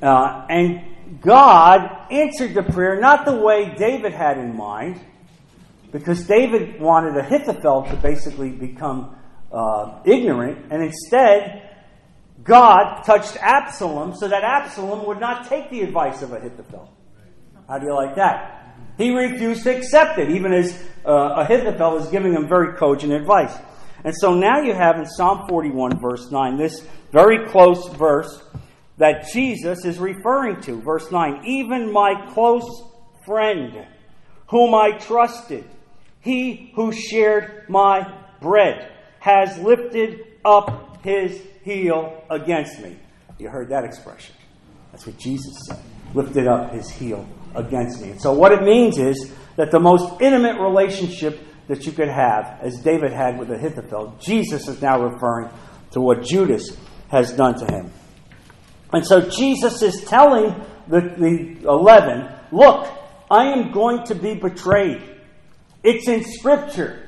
Uh, 0.02 0.48
and 0.50 1.22
God 1.22 2.08
answered 2.10 2.56
the 2.56 2.64
prayer 2.64 3.00
not 3.00 3.26
the 3.26 3.36
way 3.36 3.76
David 3.78 4.12
had 4.12 4.40
in 4.40 4.58
mind, 4.58 5.00
because 5.92 6.26
David 6.26 6.82
wanted 6.82 7.16
Ahithophel 7.16 7.84
to 7.92 7.96
basically 7.98 8.50
become 8.50 9.16
uh, 9.52 10.00
ignorant, 10.04 10.72
and 10.72 10.82
instead, 10.82 11.70
God 12.44 13.04
touched 13.04 13.38
Absalom 13.38 14.16
so 14.16 14.28
that 14.28 14.44
Absalom 14.44 15.06
would 15.06 15.20
not 15.20 15.48
take 15.48 15.70
the 15.70 15.82
advice 15.82 16.24
of 16.24 16.34
Ahithophel. 16.34 16.92
How 17.68 17.78
do 17.78 17.86
you 17.86 17.94
like 17.94 18.16
that? 18.16 18.74
He 18.98 19.16
refused 19.16 19.62
to 19.66 19.78
accept 19.78 20.18
it, 20.18 20.32
even 20.32 20.54
as 20.54 20.74
uh, 21.06 21.44
Ahithophel 21.44 21.98
is 21.98 22.08
giving 22.08 22.34
him 22.34 22.48
very 22.48 22.76
cogent 22.78 23.14
advice. 23.14 23.56
And 24.04 24.14
so 24.16 24.34
now 24.34 24.62
you 24.62 24.74
have 24.74 24.98
in 24.98 25.06
Psalm 25.06 25.48
41, 25.50 26.00
verse 26.00 26.32
9, 26.32 26.58
this 26.58 26.86
very 27.12 27.48
close 27.50 27.88
verse 27.96 28.42
that 28.98 29.30
Jesus 29.34 29.86
is 29.86 29.98
referring 29.98 30.62
to. 30.62 30.80
Verse 30.82 31.12
9 31.12 31.46
Even 31.46 31.92
my 31.92 32.28
close 32.34 32.84
friend, 33.26 33.86
whom 34.48 34.74
I 34.74 34.92
trusted, 34.92 35.66
he 36.22 36.72
who 36.76 36.92
shared 36.92 37.68
my 37.70 38.14
bread, 38.42 38.92
has 39.20 39.58
lifted 39.58 40.26
up 40.46 41.04
his 41.04 41.42
heel 41.64 42.24
against 42.30 42.80
me. 42.80 42.98
You 43.38 43.50
heard 43.50 43.70
that 43.70 43.84
expression. 43.84 44.36
That's 44.92 45.06
what 45.06 45.18
Jesus 45.18 45.58
said. 45.68 45.80
Lifted 46.14 46.48
up 46.48 46.74
his 46.74 46.90
heel 46.90 47.28
against 47.56 48.02
me. 48.02 48.12
And 48.12 48.22
so 48.22 48.34
what 48.34 48.52
it 48.52 48.64
means 48.64 48.98
is 48.98 49.32
that 49.56 49.72
the 49.72 49.80
most 49.80 50.22
intimate 50.22 50.60
relationship 50.60 51.40
that 51.70 51.86
you 51.86 51.92
could 51.92 52.10
have, 52.10 52.58
as 52.62 52.82
David 52.82 53.14
had 53.14 53.38
with 53.38 53.52
Ahithophel, 53.52 54.18
Jesus 54.20 54.68
is 54.68 54.82
now 54.82 55.00
referring 55.02 55.50
to 55.92 56.02
what 56.02 56.24
Judas 56.24 56.76
has 57.10 57.32
done 57.32 57.60
to 57.60 57.66
him. 57.72 57.92
And 58.92 59.06
so 59.06 59.30
Jesus 59.30 59.84
is 59.84 60.04
telling 60.06 60.56
the, 60.88 61.00
the 61.00 61.70
11, 61.70 62.28
look, 62.52 62.92
I 63.30 63.52
am 63.54 63.72
going 63.72 64.04
to 64.08 64.16
be 64.16 64.34
betrayed. 64.34 65.04
It's 65.84 66.08
in 66.08 66.24
Scripture. 66.24 67.08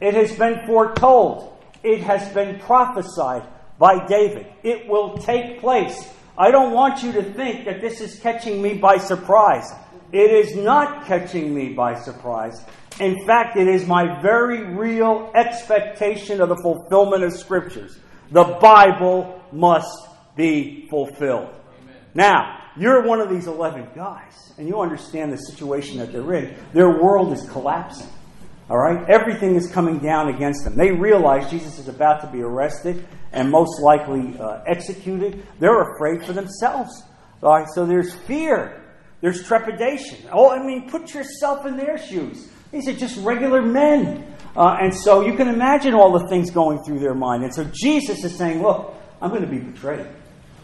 It 0.00 0.14
has 0.14 0.32
been 0.36 0.64
foretold. 0.66 1.60
It 1.82 2.00
has 2.02 2.32
been 2.32 2.60
prophesied 2.60 3.42
by 3.76 4.06
David. 4.06 4.46
It 4.62 4.86
will 4.88 5.18
take 5.18 5.58
place. 5.58 6.08
I 6.38 6.52
don't 6.52 6.72
want 6.72 7.02
you 7.02 7.10
to 7.10 7.22
think 7.24 7.64
that 7.64 7.80
this 7.80 8.00
is 8.00 8.20
catching 8.20 8.62
me 8.62 8.74
by 8.74 8.98
surprise. 8.98 9.68
It 10.12 10.30
is 10.30 10.54
not 10.54 11.06
catching 11.06 11.52
me 11.52 11.70
by 11.70 11.94
surprise. 11.94 12.62
In 13.00 13.26
fact, 13.26 13.56
it 13.56 13.68
is 13.68 13.86
my 13.86 14.20
very 14.22 14.64
real 14.74 15.30
expectation 15.34 16.40
of 16.40 16.48
the 16.48 16.56
fulfillment 16.56 17.24
of 17.24 17.32
Scriptures. 17.32 17.98
The 18.30 18.44
Bible 18.60 19.42
must 19.52 20.08
be 20.36 20.86
fulfilled. 20.88 21.54
Amen. 21.82 21.96
Now, 22.14 22.58
you're 22.78 23.06
one 23.06 23.20
of 23.20 23.28
these 23.28 23.46
11 23.46 23.88
guys, 23.94 24.52
and 24.56 24.66
you 24.66 24.80
understand 24.80 25.32
the 25.32 25.36
situation 25.36 25.98
that 25.98 26.12
they're 26.12 26.34
in. 26.34 26.56
Their 26.72 27.02
world 27.02 27.32
is 27.32 27.48
collapsing. 27.50 28.08
All 28.68 28.78
right? 28.78 29.08
Everything 29.08 29.54
is 29.54 29.70
coming 29.70 29.98
down 29.98 30.28
against 30.28 30.64
them. 30.64 30.74
They 30.76 30.90
realize 30.90 31.50
Jesus 31.50 31.78
is 31.78 31.88
about 31.88 32.20
to 32.22 32.26
be 32.26 32.42
arrested 32.42 33.06
and 33.32 33.50
most 33.50 33.80
likely 33.80 34.38
uh, 34.38 34.62
executed. 34.66 35.46
They're 35.60 35.94
afraid 35.94 36.24
for 36.24 36.32
themselves. 36.32 37.02
All 37.42 37.58
right? 37.58 37.68
So 37.74 37.86
there's 37.86 38.14
fear, 38.14 38.82
there's 39.20 39.46
trepidation. 39.46 40.28
Oh, 40.32 40.50
I 40.50 40.64
mean, 40.64 40.90
put 40.90 41.14
yourself 41.14 41.66
in 41.66 41.76
their 41.76 41.98
shoes. 41.98 42.48
These 42.72 42.88
are 42.88 42.94
just 42.94 43.16
regular 43.18 43.62
men. 43.62 44.34
Uh, 44.56 44.78
and 44.80 44.94
so 44.94 45.26
you 45.26 45.34
can 45.34 45.48
imagine 45.48 45.94
all 45.94 46.18
the 46.18 46.26
things 46.28 46.50
going 46.50 46.82
through 46.84 46.98
their 46.98 47.14
mind. 47.14 47.44
And 47.44 47.54
so 47.54 47.64
Jesus 47.72 48.24
is 48.24 48.34
saying, 48.36 48.62
Look, 48.62 48.94
I'm 49.20 49.30
going 49.30 49.42
to 49.42 49.48
be 49.48 49.58
betrayed. 49.58 50.06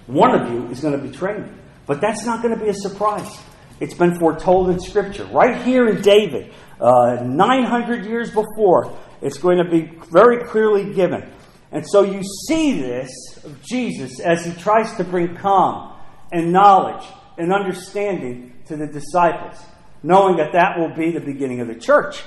One 0.07 0.39
of 0.39 0.51
you 0.53 0.67
is 0.69 0.81
going 0.81 0.99
to 0.99 1.07
betray 1.07 1.39
me. 1.39 1.49
But 1.87 2.01
that's 2.01 2.25
not 2.25 2.43
going 2.43 2.57
to 2.57 2.63
be 2.63 2.71
a 2.71 2.75
surprise. 2.75 3.39
It's 3.81 3.95
been 3.95 4.19
foretold 4.19 4.71
in 4.71 4.81
Scripture. 4.81 5.25
Right 5.27 5.63
here 5.63 5.89
in 5.89 6.03
David, 6.03 6.53
uh, 6.81 7.23
900 7.25 8.07
years 8.07 8.31
before, 8.31 8.97
it's 9.21 9.39
going 9.39 9.59
to 9.59 9.69
be 9.69 9.99
very 10.11 10.45
clearly 10.45 10.95
given. 10.95 11.31
And 11.71 11.85
so 11.89 12.03
you 12.03 12.23
see 12.47 12.81
this 12.81 13.11
of 13.45 13.63
Jesus 13.63 14.21
as 14.21 14.45
he 14.45 14.53
tries 14.53 14.95
to 14.97 15.05
bring 15.05 15.37
calm 15.37 15.97
and 16.31 16.53
knowledge 16.53 17.05
and 17.39 17.53
understanding 17.53 18.53
to 18.67 18.77
the 18.77 18.87
disciples, 18.87 19.59
knowing 20.03 20.37
that 20.37 20.53
that 20.53 20.79
will 20.79 20.95
be 20.95 21.11
the 21.11 21.21
beginning 21.21 21.61
of 21.61 21.69
the 21.69 21.75
church. 21.75 22.23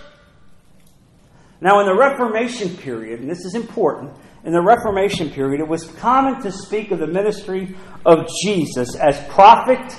Now, 1.62 1.80
in 1.80 1.86
the 1.86 1.96
Reformation 1.96 2.76
period, 2.78 3.22
and 3.22 3.30
this 3.30 3.46
is 3.46 3.56
important, 3.56 4.14
in 4.44 4.52
the 4.52 4.62
Reformation 4.62 5.30
period, 5.32 5.60
it 5.60 5.68
was 5.68 5.86
common 5.86 6.42
to 6.44 6.52
speak 6.52 6.92
of 6.92 7.00
the 7.00 7.08
ministry 7.08 7.76
of 8.06 8.28
Jesus 8.44 8.96
as 8.96 9.20
prophet, 9.30 9.98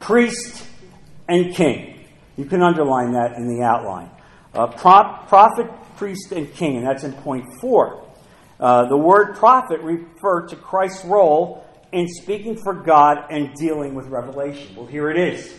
priest, 0.00 0.64
and 1.28 1.54
king. 1.54 2.06
You 2.36 2.46
can 2.46 2.62
underline 2.62 3.12
that 3.12 3.34
in 3.36 3.46
the 3.46 3.62
outline. 3.62 4.10
Uh, 4.54 4.68
prophet, 4.68 5.66
priest, 5.96 6.32
and 6.32 6.52
king, 6.54 6.78
and 6.78 6.86
that's 6.86 7.04
in 7.04 7.12
point 7.12 7.44
four. 7.60 8.06
Uh, 8.58 8.88
the 8.88 8.96
word 8.96 9.34
prophet 9.36 9.80
referred 9.80 10.48
to 10.48 10.56
Christ's 10.56 11.04
role 11.04 11.66
in 11.92 12.08
speaking 12.08 12.56
for 12.56 12.72
God 12.72 13.26
and 13.30 13.52
dealing 13.54 13.94
with 13.94 14.06
revelation. 14.06 14.74
Well, 14.76 14.86
here 14.86 15.10
it 15.10 15.18
is. 15.18 15.54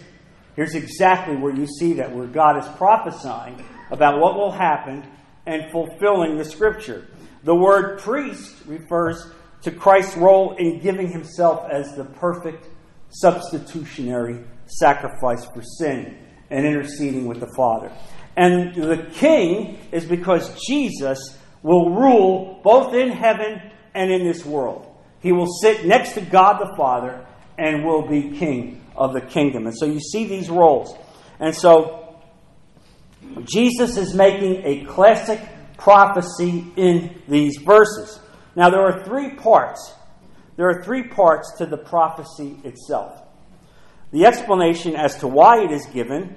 Here's 0.55 0.75
exactly 0.75 1.35
where 1.35 1.53
you 1.53 1.67
see 1.67 1.93
that, 1.93 2.15
where 2.15 2.27
God 2.27 2.57
is 2.57 2.67
prophesying 2.77 3.63
about 3.91 4.19
what 4.19 4.35
will 4.35 4.51
happen 4.51 5.05
and 5.45 5.71
fulfilling 5.71 6.38
the 6.38 6.45
scripture. 6.45 7.07
The 7.43 7.55
word 7.55 8.00
priest 8.00 8.55
refers 8.65 9.31
to 9.63 9.71
Christ's 9.71 10.17
role 10.17 10.55
in 10.57 10.79
giving 10.79 11.09
himself 11.09 11.69
as 11.69 11.95
the 11.95 12.05
perfect 12.05 12.67
substitutionary 13.09 14.43
sacrifice 14.65 15.45
for 15.45 15.62
sin 15.62 16.17
and 16.50 16.65
interceding 16.65 17.27
with 17.27 17.39
the 17.39 17.51
Father. 17.55 17.91
And 18.38 18.75
the 18.75 19.09
king 19.13 19.79
is 19.91 20.05
because 20.05 20.59
Jesus 20.67 21.38
will 21.63 21.91
rule 21.91 22.62
both 22.63 22.93
in 22.93 23.09
heaven 23.09 23.62
and 23.93 24.12
in 24.12 24.25
this 24.25 24.45
world. 24.45 24.88
He 25.19 25.31
will 25.31 25.47
sit 25.47 25.85
next 25.85 26.13
to 26.13 26.21
God 26.21 26.59
the 26.59 26.75
Father 26.77 27.25
and 27.57 27.83
will 27.83 28.07
be 28.07 28.38
king 28.38 28.84
of 28.95 29.13
the 29.13 29.21
kingdom. 29.21 29.67
And 29.67 29.77
so 29.77 29.85
you 29.85 29.99
see 29.99 30.25
these 30.25 30.49
roles. 30.49 30.95
And 31.39 31.53
so 31.55 32.19
Jesus 33.43 33.97
is 33.97 34.13
making 34.13 34.61
a 34.63 34.85
classic 34.85 35.39
prophecy 35.77 36.65
in 36.75 37.21
these 37.27 37.57
verses. 37.57 38.19
Now, 38.55 38.69
there 38.69 38.81
are 38.81 39.03
three 39.03 39.31
parts. 39.31 39.93
There 40.55 40.69
are 40.69 40.83
three 40.83 41.03
parts 41.03 41.57
to 41.57 41.65
the 41.65 41.77
prophecy 41.77 42.57
itself 42.63 43.21
the 44.11 44.25
explanation 44.25 44.95
as 44.95 45.17
to 45.17 45.27
why 45.27 45.61
it 45.61 45.71
is 45.71 45.85
given, 45.87 46.33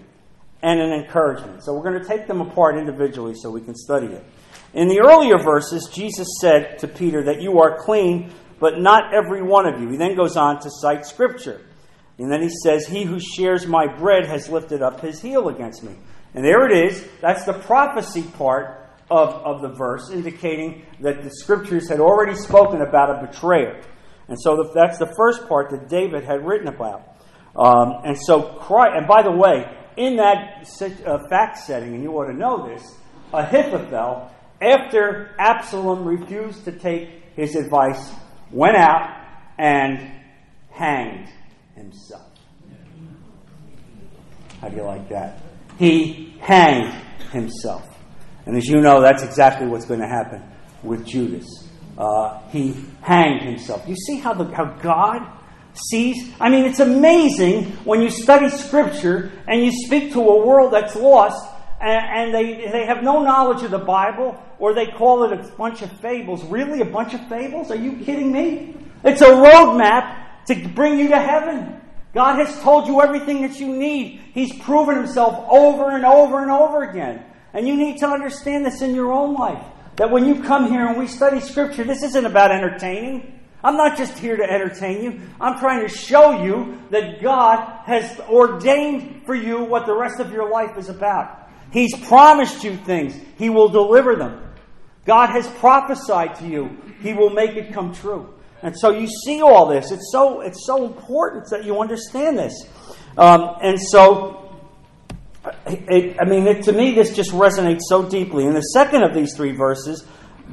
and 0.62 0.80
an 0.80 0.92
encouragement. 0.92 1.62
So, 1.62 1.74
we're 1.74 1.88
going 1.88 2.02
to 2.02 2.08
take 2.08 2.26
them 2.26 2.40
apart 2.40 2.76
individually 2.76 3.34
so 3.36 3.50
we 3.50 3.60
can 3.60 3.76
study 3.76 4.08
it. 4.08 4.24
In 4.74 4.88
the 4.88 5.00
earlier 5.00 5.38
verses, 5.38 5.88
Jesus 5.92 6.26
said 6.40 6.78
to 6.80 6.88
Peter 6.88 7.22
that 7.24 7.40
you 7.40 7.60
are 7.60 7.78
clean, 7.78 8.32
but 8.58 8.80
not 8.80 9.14
every 9.14 9.42
one 9.42 9.66
of 9.66 9.80
you. 9.80 9.88
He 9.90 9.96
then 9.96 10.16
goes 10.16 10.36
on 10.36 10.60
to 10.60 10.70
cite 10.70 11.06
Scripture. 11.06 11.60
And 12.18 12.30
then 12.30 12.42
he 12.42 12.50
says, 12.50 12.86
He 12.86 13.04
who 13.04 13.20
shares 13.20 13.66
my 13.66 13.86
bread 13.86 14.26
has 14.26 14.48
lifted 14.48 14.82
up 14.82 15.00
his 15.00 15.20
heel 15.20 15.48
against 15.48 15.82
me. 15.82 15.94
And 16.34 16.44
there 16.44 16.66
it 16.66 16.90
is. 16.90 17.06
That's 17.20 17.44
the 17.44 17.52
prophecy 17.52 18.22
part 18.22 18.90
of, 19.10 19.30
of 19.30 19.62
the 19.62 19.68
verse, 19.68 20.10
indicating 20.10 20.84
that 21.00 21.22
the 21.22 21.30
scriptures 21.30 21.88
had 21.88 22.00
already 22.00 22.34
spoken 22.34 22.82
about 22.82 23.10
a 23.10 23.26
betrayer. 23.26 23.80
And 24.28 24.38
so 24.38 24.70
that's 24.74 24.98
the 24.98 25.12
first 25.16 25.48
part 25.48 25.70
that 25.70 25.88
David 25.88 26.24
had 26.24 26.44
written 26.44 26.68
about. 26.68 27.02
Um, 27.56 28.02
and 28.04 28.16
so 28.18 28.42
Christ, 28.42 28.96
and 28.96 29.08
by 29.08 29.22
the 29.22 29.32
way, 29.32 29.74
in 29.96 30.16
that 30.16 30.68
uh, 31.06 31.28
fact 31.28 31.58
setting, 31.58 31.94
and 31.94 32.02
you 32.02 32.12
ought 32.12 32.26
to 32.26 32.34
know 32.34 32.68
this, 32.68 32.96
Ahithophel, 33.32 34.30
after 34.60 35.34
Absalom 35.38 36.04
refused 36.04 36.64
to 36.66 36.72
take 36.72 37.08
his 37.34 37.56
advice, 37.56 38.12
went 38.50 38.76
out 38.76 39.24
and 39.56 40.12
hanged 40.70 41.28
himself. 41.78 42.26
How 44.60 44.68
do 44.68 44.76
you 44.76 44.82
like 44.82 45.08
that? 45.08 45.40
He 45.78 46.34
hanged 46.40 46.92
himself. 47.30 47.84
And 48.46 48.56
as 48.56 48.66
you 48.66 48.80
know, 48.80 49.00
that's 49.00 49.22
exactly 49.22 49.66
what's 49.66 49.84
going 49.84 50.00
to 50.00 50.08
happen 50.08 50.42
with 50.82 51.06
Judas. 51.06 51.68
Uh, 51.96 52.40
he 52.48 52.74
hanged 53.00 53.42
himself. 53.42 53.86
You 53.86 53.94
see 53.94 54.18
how, 54.18 54.34
the, 54.34 54.44
how 54.54 54.64
God 54.82 55.26
sees? 55.74 56.32
I 56.40 56.48
mean, 56.48 56.64
it's 56.64 56.80
amazing 56.80 57.64
when 57.84 58.02
you 58.02 58.10
study 58.10 58.48
Scripture 58.48 59.30
and 59.46 59.64
you 59.64 59.70
speak 59.86 60.12
to 60.12 60.20
a 60.20 60.46
world 60.46 60.72
that's 60.72 60.96
lost 60.96 61.46
and, 61.80 62.32
and 62.32 62.34
they, 62.34 62.68
they 62.70 62.86
have 62.86 63.02
no 63.02 63.22
knowledge 63.22 63.62
of 63.62 63.70
the 63.70 63.78
Bible 63.78 64.42
or 64.58 64.74
they 64.74 64.86
call 64.86 65.24
it 65.24 65.32
a 65.32 65.56
bunch 65.56 65.82
of 65.82 65.92
fables. 66.00 66.42
Really? 66.44 66.80
A 66.80 66.84
bunch 66.84 67.14
of 67.14 67.28
fables? 67.28 67.70
Are 67.70 67.76
you 67.76 68.04
kidding 68.04 68.32
me? 68.32 68.74
It's 69.04 69.20
a 69.20 69.26
roadmap 69.26 70.27
to 70.48 70.68
bring 70.68 70.98
you 70.98 71.08
to 71.08 71.18
heaven. 71.18 71.80
God 72.14 72.44
has 72.44 72.60
told 72.60 72.86
you 72.86 73.00
everything 73.00 73.42
that 73.42 73.60
you 73.60 73.68
need. 73.68 74.20
He's 74.34 74.58
proven 74.60 74.96
himself 74.96 75.46
over 75.50 75.90
and 75.90 76.04
over 76.04 76.42
and 76.42 76.50
over 76.50 76.82
again. 76.82 77.24
And 77.52 77.66
you 77.66 77.76
need 77.76 77.98
to 77.98 78.06
understand 78.06 78.66
this 78.66 78.82
in 78.82 78.94
your 78.94 79.12
own 79.12 79.34
life. 79.34 79.64
That 79.96 80.10
when 80.10 80.26
you 80.26 80.42
come 80.42 80.70
here 80.70 80.86
and 80.86 80.98
we 80.98 81.06
study 81.06 81.40
Scripture, 81.40 81.84
this 81.84 82.02
isn't 82.02 82.24
about 82.26 82.50
entertaining. 82.50 83.40
I'm 83.62 83.76
not 83.76 83.96
just 83.98 84.16
here 84.18 84.36
to 84.36 84.44
entertain 84.44 85.02
you. 85.02 85.20
I'm 85.40 85.58
trying 85.58 85.86
to 85.86 85.88
show 85.88 86.42
you 86.42 86.80
that 86.90 87.20
God 87.20 87.84
has 87.84 88.20
ordained 88.20 89.26
for 89.26 89.34
you 89.34 89.64
what 89.64 89.86
the 89.86 89.94
rest 89.94 90.20
of 90.20 90.32
your 90.32 90.50
life 90.50 90.78
is 90.78 90.88
about. 90.88 91.50
He's 91.72 91.96
promised 92.06 92.62
you 92.64 92.76
things. 92.76 93.18
He 93.36 93.50
will 93.50 93.68
deliver 93.68 94.16
them. 94.16 94.42
God 95.04 95.30
has 95.30 95.48
prophesied 95.48 96.36
to 96.36 96.46
you. 96.46 96.76
He 97.00 97.12
will 97.12 97.30
make 97.30 97.56
it 97.56 97.72
come 97.72 97.92
true. 97.94 98.34
And 98.62 98.78
so 98.78 98.90
you 98.90 99.06
see 99.06 99.40
all 99.40 99.66
this. 99.66 99.90
It's 99.90 100.10
so, 100.12 100.40
it's 100.40 100.66
so 100.66 100.84
important 100.84 101.48
that 101.50 101.64
you 101.64 101.80
understand 101.80 102.38
this. 102.38 102.66
Um, 103.16 103.56
and 103.62 103.80
so, 103.80 104.60
it, 105.66 106.16
I 106.20 106.24
mean, 106.24 106.46
it, 106.46 106.64
to 106.64 106.72
me, 106.72 106.94
this 106.94 107.14
just 107.14 107.30
resonates 107.30 107.82
so 107.88 108.08
deeply. 108.08 108.44
In 108.44 108.54
the 108.54 108.60
second 108.60 109.02
of 109.02 109.14
these 109.14 109.34
three 109.36 109.52
verses, 109.52 110.04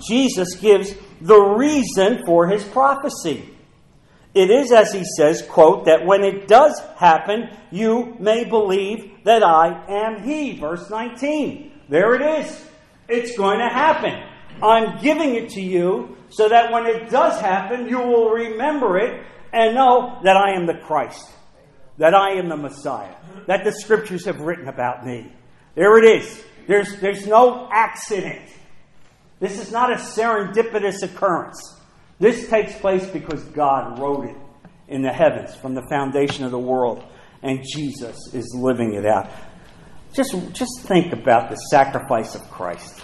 Jesus 0.07 0.55
gives 0.55 0.93
the 1.21 1.39
reason 1.39 2.25
for 2.25 2.47
his 2.47 2.63
prophecy. 2.63 3.49
It 4.33 4.49
is, 4.49 4.71
as 4.71 4.91
he 4.91 5.03
says, 5.17 5.41
quote, 5.41 5.85
that 5.85 6.05
when 6.05 6.23
it 6.23 6.47
does 6.47 6.79
happen, 6.97 7.49
you 7.71 8.17
may 8.19 8.43
believe 8.43 9.23
that 9.23 9.43
I 9.43 9.85
am 9.87 10.23
he. 10.23 10.59
Verse 10.59 10.89
19. 10.89 11.71
There 11.87 12.15
it 12.15 12.41
is. 12.41 12.65
It's 13.07 13.37
going 13.37 13.59
to 13.59 13.69
happen. 13.69 14.34
I'm 14.61 15.01
giving 15.01 15.35
it 15.35 15.49
to 15.51 15.61
you 15.61 16.17
so 16.29 16.49
that 16.49 16.71
when 16.71 16.85
it 16.85 17.09
does 17.09 17.39
happen, 17.39 17.87
you 17.87 17.99
will 17.99 18.29
remember 18.29 18.97
it 18.97 19.25
and 19.53 19.75
know 19.75 20.19
that 20.23 20.35
I 20.35 20.55
am 20.55 20.65
the 20.65 20.75
Christ, 20.85 21.29
that 21.97 22.13
I 22.13 22.33
am 22.33 22.49
the 22.49 22.57
Messiah, 22.57 23.15
that 23.47 23.63
the 23.63 23.71
scriptures 23.71 24.25
have 24.25 24.39
written 24.39 24.67
about 24.67 25.05
me. 25.05 25.31
There 25.75 25.97
it 25.97 26.21
is. 26.21 26.43
There's, 26.67 26.99
there's 26.99 27.27
no 27.27 27.69
accident. 27.71 28.49
This 29.39 29.59
is 29.59 29.71
not 29.71 29.91
a 29.91 29.95
serendipitous 29.95 31.03
occurrence. 31.03 31.79
This 32.19 32.49
takes 32.49 32.73
place 32.79 33.05
because 33.07 33.43
God 33.43 33.99
wrote 33.99 34.25
it 34.25 34.37
in 34.87 35.01
the 35.01 35.11
heavens 35.11 35.55
from 35.55 35.73
the 35.73 35.85
foundation 35.89 36.45
of 36.45 36.51
the 36.51 36.59
world, 36.59 37.03
and 37.43 37.63
Jesus 37.73 38.33
is 38.33 38.55
living 38.57 38.93
it 38.93 39.05
out. 39.05 39.29
Just, 40.13 40.33
just 40.53 40.81
think 40.83 41.11
about 41.11 41.49
the 41.49 41.55
sacrifice 41.55 42.35
of 42.35 42.41
Christ. 42.49 43.01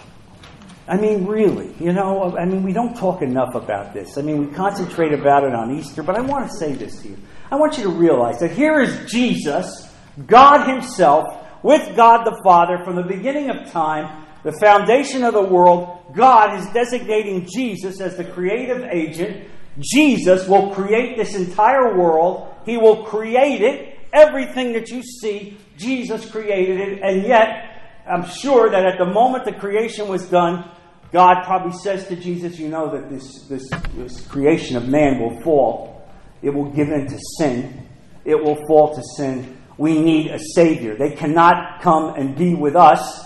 I 0.92 0.98
mean, 0.98 1.26
really, 1.26 1.74
you 1.80 1.94
know, 1.94 2.36
I 2.38 2.44
mean, 2.44 2.64
we 2.64 2.74
don't 2.74 2.94
talk 2.94 3.22
enough 3.22 3.56
about 3.56 3.94
this. 3.94 4.18
I 4.18 4.24
mean, 4.24 4.46
we 4.46 4.54
concentrate 4.54 5.14
about 5.14 5.46
it 5.46 5.56
on 5.56 5.74
Easter, 5.80 6.04
but 6.04 6.18
I 6.18 6.22
want 6.22 6.52
to 6.52 6.58
say 6.58 6.74
this 6.74 7.02
to 7.04 7.08
you. 7.08 7.18
I 7.50 7.56
want 7.56 7.78
you 7.78 7.86
to 7.86 7.90
realize 7.90 8.40
that 8.40 8.52
here 8.52 8.82
is 8.82 9.10
Jesus, 9.10 9.90
God 10.28 10.68
Himself, 10.68 11.48
with 11.64 11.96
God 11.96 12.26
the 12.26 12.38
Father 12.44 12.84
from 12.84 12.98
the 12.98 13.04
beginning 13.04 13.50
of 13.50 13.72
time, 13.72 14.26
the 14.44 14.52
foundation 14.52 15.24
of 15.24 15.34
the 15.34 15.42
world. 15.42 16.14
God 16.14 16.60
is 16.60 16.68
designating 16.74 17.48
Jesus 17.50 18.02
as 18.02 18.18
the 18.18 18.26
creative 18.26 18.84
agent. 18.92 19.48
Jesus 19.80 20.46
will 20.46 20.76
create 20.76 21.16
this 21.16 21.36
entire 21.36 21.98
world. 21.98 22.54
He 22.66 22.76
will 22.76 23.06
create 23.06 23.62
it. 23.62 23.98
Everything 24.12 24.74
that 24.74 24.90
you 24.90 25.04
see, 25.04 25.58
Jesus 25.78 26.30
created 26.30 26.82
it. 26.82 27.00
And 27.02 27.24
yet, 27.24 28.04
I'm 28.06 28.28
sure 28.28 28.70
that 28.70 28.86
at 28.86 28.98
the 28.98 29.06
moment 29.06 29.46
the 29.46 29.54
creation 29.54 30.10
was 30.10 30.26
done, 30.26 30.70
God 31.12 31.44
probably 31.44 31.74
says 31.74 32.08
to 32.08 32.16
Jesus, 32.16 32.58
You 32.58 32.70
know 32.70 32.90
that 32.92 33.10
this, 33.10 33.44
this, 33.44 33.70
this 33.96 34.26
creation 34.28 34.78
of 34.78 34.88
man 34.88 35.20
will 35.20 35.42
fall. 35.42 36.10
It 36.42 36.52
will 36.52 36.72
give 36.72 36.90
in 36.90 37.08
to 37.08 37.20
sin. 37.38 37.88
It 38.24 38.36
will 38.36 38.66
fall 38.68 38.96
to 38.96 39.02
sin. 39.18 39.58
We 39.78 40.00
need 40.00 40.32
a 40.32 40.40
Savior. 40.40 40.96
They 40.96 41.12
cannot 41.12 41.82
come 41.82 42.16
and 42.16 42.36
be 42.36 42.56
with 42.56 42.76
us 42.76 43.26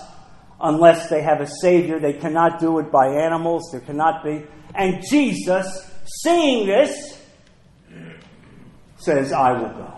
unless 0.60 1.08
they 1.08 1.22
have 1.22 1.40
a 1.40 1.46
Savior. 1.46 2.00
They 2.00 2.14
cannot 2.14 2.60
do 2.60 2.78
it 2.78 2.90
by 2.90 3.06
animals. 3.08 3.70
There 3.70 3.80
cannot 3.80 4.24
be. 4.24 4.44
And 4.74 5.02
Jesus, 5.08 5.90
seeing 6.22 6.66
this, 6.66 7.22
says, 8.98 9.32
I 9.32 9.52
will 9.52 9.68
go. 9.68 9.92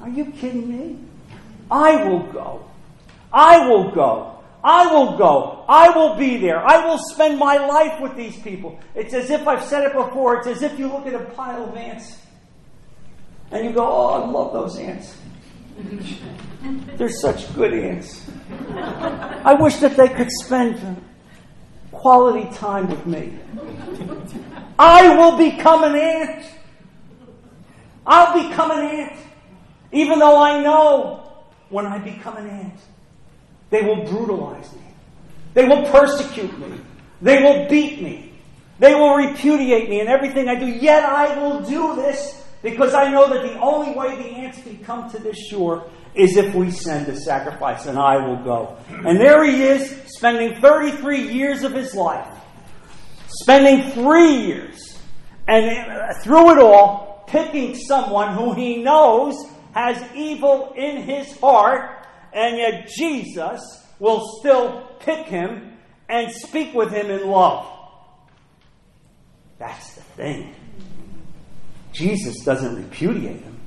Are 0.00 0.08
you 0.08 0.26
kidding 0.26 0.68
me? 0.68 0.98
I 1.70 2.04
will 2.04 2.32
go. 2.32 2.70
I 3.32 3.68
will 3.68 3.90
go. 3.92 4.41
I 4.64 4.86
will 4.92 5.16
go. 5.16 5.64
I 5.68 5.90
will 5.90 6.14
be 6.14 6.36
there. 6.36 6.64
I 6.64 6.86
will 6.86 6.98
spend 6.98 7.38
my 7.38 7.56
life 7.56 8.00
with 8.00 8.14
these 8.14 8.38
people. 8.40 8.78
It's 8.94 9.12
as 9.12 9.30
if 9.30 9.46
I've 9.48 9.64
said 9.64 9.84
it 9.84 9.92
before. 9.92 10.38
It's 10.38 10.46
as 10.46 10.62
if 10.62 10.78
you 10.78 10.86
look 10.88 11.06
at 11.06 11.14
a 11.14 11.24
pile 11.30 11.64
of 11.64 11.76
ants 11.76 12.18
and 13.50 13.64
you 13.64 13.72
go, 13.72 13.84
Oh, 13.84 14.22
I 14.22 14.26
love 14.26 14.52
those 14.52 14.78
ants. 14.78 15.16
They're 16.96 17.08
such 17.08 17.52
good 17.54 17.74
ants. 17.74 18.30
I 18.74 19.54
wish 19.54 19.76
that 19.76 19.96
they 19.96 20.08
could 20.08 20.30
spend 20.30 21.02
quality 21.90 22.48
time 22.56 22.88
with 22.88 23.04
me. 23.06 23.38
I 24.78 25.14
will 25.16 25.36
become 25.36 25.84
an 25.84 25.96
ant. 25.96 26.46
I'll 28.06 28.48
become 28.48 28.70
an 28.70 28.84
ant. 28.84 29.18
Even 29.92 30.18
though 30.18 30.42
I 30.42 30.62
know 30.62 31.44
when 31.68 31.86
I 31.86 31.98
become 31.98 32.36
an 32.36 32.48
ant, 32.48 32.80
they 33.72 33.82
will 33.82 34.04
brutalize 34.04 34.70
me. 34.74 34.82
They 35.54 35.64
will 35.64 35.82
persecute 35.90 36.56
me. 36.58 36.78
They 37.22 37.42
will 37.42 37.68
beat 37.68 38.02
me. 38.02 38.34
They 38.78 38.94
will 38.94 39.14
repudiate 39.14 39.88
me 39.88 40.00
in 40.00 40.08
everything 40.08 40.48
I 40.48 40.56
do. 40.56 40.66
Yet 40.66 41.04
I 41.04 41.38
will 41.38 41.62
do 41.62 41.96
this 41.96 42.44
because 42.62 42.92
I 42.92 43.10
know 43.10 43.28
that 43.30 43.42
the 43.42 43.58
only 43.58 43.96
way 43.96 44.14
the 44.16 44.28
ants 44.28 44.62
can 44.62 44.78
come 44.84 45.10
to 45.10 45.18
this 45.18 45.38
shore 45.48 45.90
is 46.14 46.36
if 46.36 46.54
we 46.54 46.70
send 46.70 47.08
a 47.08 47.16
sacrifice, 47.16 47.86
and 47.86 47.98
I 47.98 48.18
will 48.18 48.44
go. 48.44 48.76
And 48.90 49.18
there 49.18 49.42
he 49.42 49.62
is, 49.62 50.02
spending 50.08 50.60
33 50.60 51.32
years 51.32 51.62
of 51.62 51.72
his 51.72 51.94
life, 51.94 52.28
spending 53.28 53.90
three 53.92 54.34
years, 54.42 54.98
and 55.48 56.14
through 56.22 56.52
it 56.52 56.58
all, 56.58 57.24
picking 57.26 57.74
someone 57.74 58.34
who 58.34 58.52
he 58.52 58.82
knows 58.82 59.34
has 59.74 60.04
evil 60.14 60.74
in 60.76 60.98
his 61.02 61.34
heart 61.38 62.01
and 62.32 62.56
yet 62.56 62.88
Jesus 62.88 63.84
will 63.98 64.38
still 64.38 64.88
pick 65.00 65.26
him 65.26 65.76
and 66.08 66.30
speak 66.32 66.74
with 66.74 66.90
him 66.90 67.10
in 67.10 67.28
love. 67.28 67.66
That's 69.58 69.94
the 69.94 70.02
thing. 70.02 70.54
Jesus 71.92 72.44
doesn't 72.44 72.74
repudiate 72.76 73.40
him. 73.40 73.60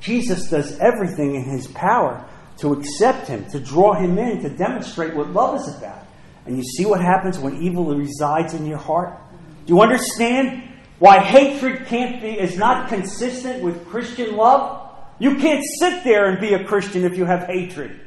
Jesus 0.00 0.50
does 0.50 0.78
everything 0.78 1.34
in 1.34 1.44
his 1.44 1.66
power 1.68 2.24
to 2.58 2.72
accept 2.72 3.26
him, 3.26 3.46
to 3.50 3.58
draw 3.58 3.94
him 3.94 4.18
in, 4.18 4.42
to 4.42 4.50
demonstrate 4.50 5.14
what 5.14 5.30
love 5.30 5.60
is 5.60 5.76
about. 5.76 6.06
And 6.46 6.56
you 6.56 6.62
see 6.62 6.84
what 6.84 7.00
happens 7.00 7.38
when 7.38 7.62
evil 7.62 7.86
resides 7.94 8.54
in 8.54 8.66
your 8.66 8.78
heart? 8.78 9.18
Do 9.66 9.74
you 9.74 9.80
understand 9.80 10.62
why 10.98 11.20
hatred 11.20 11.86
can't 11.86 12.20
be 12.20 12.38
is 12.38 12.56
not 12.56 12.88
consistent 12.88 13.62
with 13.62 13.86
Christian 13.88 14.36
love? 14.36 14.83
You 15.18 15.36
can't 15.36 15.64
sit 15.78 16.04
there 16.04 16.26
and 16.26 16.40
be 16.40 16.54
a 16.54 16.64
Christian 16.64 17.04
if 17.04 17.16
you 17.16 17.24
have 17.24 17.44
hatred, 17.44 18.00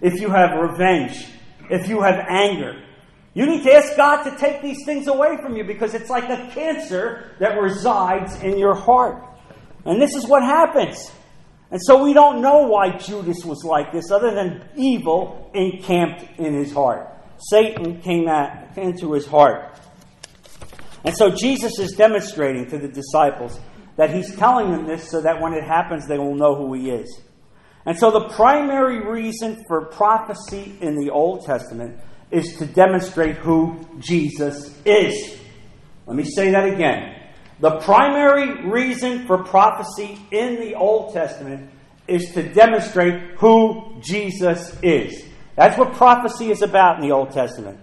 if 0.00 0.20
you 0.20 0.30
have 0.30 0.58
revenge, 0.58 1.26
if 1.70 1.88
you 1.88 2.02
have 2.02 2.24
anger. 2.28 2.80
You 3.34 3.46
need 3.46 3.64
to 3.64 3.72
ask 3.72 3.96
God 3.96 4.22
to 4.24 4.36
take 4.36 4.62
these 4.62 4.84
things 4.84 5.08
away 5.08 5.36
from 5.42 5.56
you 5.56 5.64
because 5.64 5.94
it's 5.94 6.08
like 6.08 6.24
a 6.24 6.48
cancer 6.54 7.32
that 7.40 7.60
resides 7.60 8.40
in 8.42 8.58
your 8.58 8.74
heart. 8.74 9.24
And 9.84 10.00
this 10.00 10.14
is 10.14 10.26
what 10.26 10.42
happens. 10.42 11.10
And 11.70 11.80
so 11.82 12.02
we 12.02 12.12
don't 12.12 12.40
know 12.40 12.68
why 12.68 12.96
Judas 12.96 13.44
was 13.44 13.64
like 13.64 13.92
this 13.92 14.12
other 14.12 14.32
than 14.32 14.68
evil 14.76 15.50
encamped 15.52 16.38
in 16.38 16.54
his 16.54 16.72
heart. 16.72 17.08
Satan 17.38 18.00
came 18.00 18.28
at, 18.28 18.78
into 18.78 19.12
his 19.12 19.26
heart. 19.26 19.76
And 21.02 21.16
so 21.16 21.30
Jesus 21.30 21.78
is 21.80 21.92
demonstrating 21.92 22.70
to 22.70 22.78
the 22.78 22.88
disciples 22.88 23.58
that 23.96 24.14
he's 24.14 24.34
telling 24.36 24.72
them 24.72 24.86
this 24.86 25.08
so 25.08 25.20
that 25.20 25.40
when 25.40 25.52
it 25.52 25.64
happens, 25.64 26.06
they 26.06 26.18
will 26.18 26.34
know 26.34 26.54
who 26.54 26.72
he 26.74 26.90
is. 26.90 27.20
And 27.86 27.98
so 27.98 28.10
the 28.10 28.28
primary 28.30 29.06
reason 29.06 29.64
for 29.68 29.86
prophecy 29.86 30.76
in 30.80 30.96
the 30.96 31.10
Old 31.10 31.44
Testament 31.44 32.00
is 32.30 32.56
to 32.56 32.66
demonstrate 32.66 33.36
who 33.36 33.86
Jesus 33.98 34.76
is. 34.84 35.38
Let 36.06 36.16
me 36.16 36.24
say 36.24 36.50
that 36.50 36.68
again. 36.68 37.20
The 37.60 37.78
primary 37.80 38.66
reason 38.68 39.26
for 39.26 39.44
prophecy 39.44 40.18
in 40.30 40.56
the 40.56 40.74
Old 40.74 41.14
Testament 41.14 41.70
is 42.08 42.32
to 42.32 42.42
demonstrate 42.42 43.36
who 43.36 43.96
Jesus 44.00 44.76
is. 44.82 45.24
That's 45.56 45.78
what 45.78 45.92
prophecy 45.92 46.50
is 46.50 46.62
about 46.62 46.96
in 46.96 47.08
the 47.08 47.14
Old 47.14 47.30
Testament. 47.30 47.78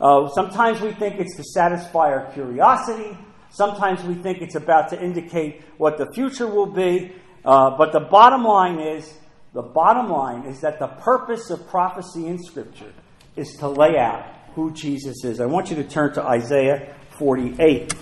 Uh, 0.00 0.28
sometimes 0.28 0.80
we 0.80 0.92
think 0.92 1.20
it's 1.20 1.36
to 1.36 1.44
satisfy 1.44 2.10
our 2.12 2.32
curiosity. 2.32 3.16
Sometimes 3.50 4.02
we 4.04 4.14
think 4.14 4.40
it's 4.42 4.54
about 4.54 4.90
to 4.90 5.02
indicate 5.02 5.62
what 5.76 5.98
the 5.98 6.10
future 6.12 6.46
will 6.46 6.72
be. 6.72 7.12
Uh, 7.44 7.76
but 7.76 7.92
the 7.92 8.00
bottom 8.00 8.44
line 8.44 8.78
is, 8.78 9.12
the 9.52 9.62
bottom 9.62 10.10
line 10.10 10.46
is 10.46 10.60
that 10.60 10.78
the 10.78 10.86
purpose 10.86 11.50
of 11.50 11.66
prophecy 11.68 12.26
in 12.26 12.38
Scripture 12.38 12.92
is 13.36 13.54
to 13.56 13.68
lay 13.68 13.98
out 13.98 14.24
who 14.54 14.72
Jesus 14.72 15.24
is. 15.24 15.40
I 15.40 15.46
want 15.46 15.70
you 15.70 15.76
to 15.76 15.84
turn 15.84 16.12
to 16.14 16.22
Isaiah 16.22 16.94
48. 17.18 17.94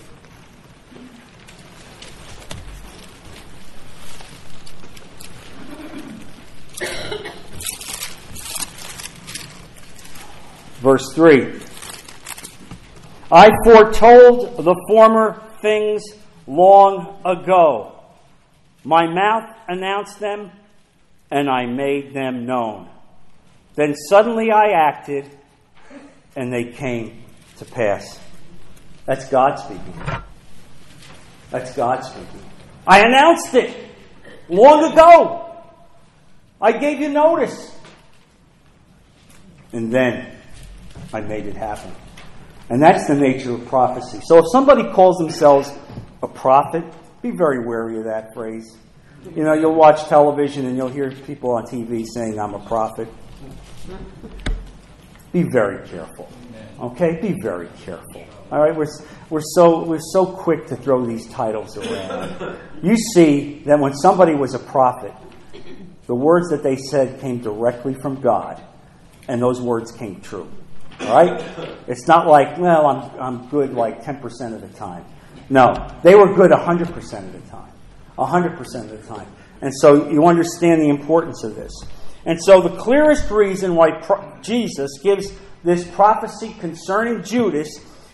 Verse 10.81 11.13
3 11.13 11.68
I 13.31 13.49
foretold 13.63 14.57
the 14.57 14.75
former 14.87 15.41
things 15.61 16.03
long 16.47 17.21
ago. 17.23 17.95
My 18.83 19.05
mouth 19.05 19.55
announced 19.67 20.19
them, 20.19 20.51
and 21.29 21.47
I 21.47 21.67
made 21.67 22.13
them 22.13 22.45
known. 22.45 22.89
Then 23.75 23.93
suddenly 24.09 24.51
I 24.51 24.71
acted, 24.71 25.29
and 26.35 26.51
they 26.51 26.71
came 26.71 27.23
to 27.57 27.65
pass. 27.65 28.19
That's 29.05 29.29
God 29.29 29.55
speaking. 29.57 29.93
That's 31.51 31.75
God 31.75 32.03
speaking. 32.03 32.43
I 32.87 33.05
announced 33.05 33.53
it 33.53 33.75
long 34.49 34.91
ago. 34.91 35.45
I 36.59 36.71
gave 36.71 36.99
you 36.99 37.09
notice. 37.09 37.75
And 39.71 39.93
then 39.93 40.35
I 41.13 41.21
made 41.21 41.45
it 41.45 41.55
happen. 41.55 41.91
And 42.69 42.81
that's 42.81 43.07
the 43.07 43.15
nature 43.15 43.53
of 43.53 43.65
prophecy. 43.65 44.19
So 44.23 44.37
if 44.37 44.45
somebody 44.51 44.83
calls 44.91 45.17
themselves 45.17 45.71
a 46.21 46.27
prophet, 46.27 46.83
be 47.21 47.31
very 47.31 47.65
wary 47.65 47.97
of 47.97 48.05
that 48.05 48.33
phrase. 48.33 48.77
You 49.35 49.43
know, 49.43 49.53
you'll 49.53 49.75
watch 49.75 50.07
television 50.07 50.65
and 50.65 50.77
you'll 50.77 50.89
hear 50.89 51.11
people 51.11 51.51
on 51.51 51.65
TV 51.65 52.05
saying, 52.05 52.39
I'm 52.39 52.53
a 52.53 52.65
prophet. 52.65 53.07
Be 55.33 55.43
very 55.43 55.87
careful. 55.87 56.29
Okay? 56.79 57.19
Be 57.21 57.35
very 57.41 57.69
careful. 57.83 58.25
All 58.51 58.59
right? 58.59 58.75
We're, 58.75 58.87
we're, 59.29 59.41
so, 59.55 59.83
we're 59.83 59.99
so 60.13 60.25
quick 60.25 60.67
to 60.67 60.75
throw 60.75 61.05
these 61.05 61.27
titles 61.29 61.77
around. 61.77 62.57
You 62.81 62.95
see 62.95 63.63
that 63.65 63.79
when 63.79 63.93
somebody 63.93 64.35
was 64.35 64.53
a 64.53 64.59
prophet, 64.59 65.13
the 66.05 66.15
words 66.15 66.49
that 66.49 66.63
they 66.63 66.75
said 66.75 67.19
came 67.19 67.39
directly 67.39 67.93
from 67.95 68.21
God, 68.21 68.63
and 69.27 69.41
those 69.41 69.59
words 69.59 69.91
came 69.91 70.21
true. 70.21 70.49
All 71.01 71.07
right? 71.07 71.43
It's 71.87 72.07
not 72.07 72.27
like, 72.27 72.57
well, 72.57 72.87
I'm, 72.87 73.19
I'm 73.19 73.49
good 73.49 73.73
like 73.73 74.03
10% 74.03 74.21
of 74.53 74.61
the 74.61 74.77
time. 74.77 75.05
No, 75.49 75.73
they 76.03 76.15
were 76.15 76.33
good 76.33 76.51
100% 76.51 76.89
of 76.89 77.33
the 77.33 77.49
time. 77.49 77.71
100% 78.17 78.59
of 78.59 78.89
the 78.89 79.07
time. 79.07 79.27
And 79.61 79.73
so 79.75 80.09
you 80.09 80.25
understand 80.25 80.81
the 80.81 80.89
importance 80.89 81.43
of 81.43 81.55
this. 81.55 81.71
And 82.25 82.41
so 82.41 82.61
the 82.61 82.75
clearest 82.77 83.31
reason 83.31 83.75
why 83.75 83.91
pro- 83.91 84.39
Jesus 84.41 84.99
gives 85.01 85.31
this 85.63 85.87
prophecy 85.87 86.55
concerning 86.59 87.23
Judas 87.23 87.69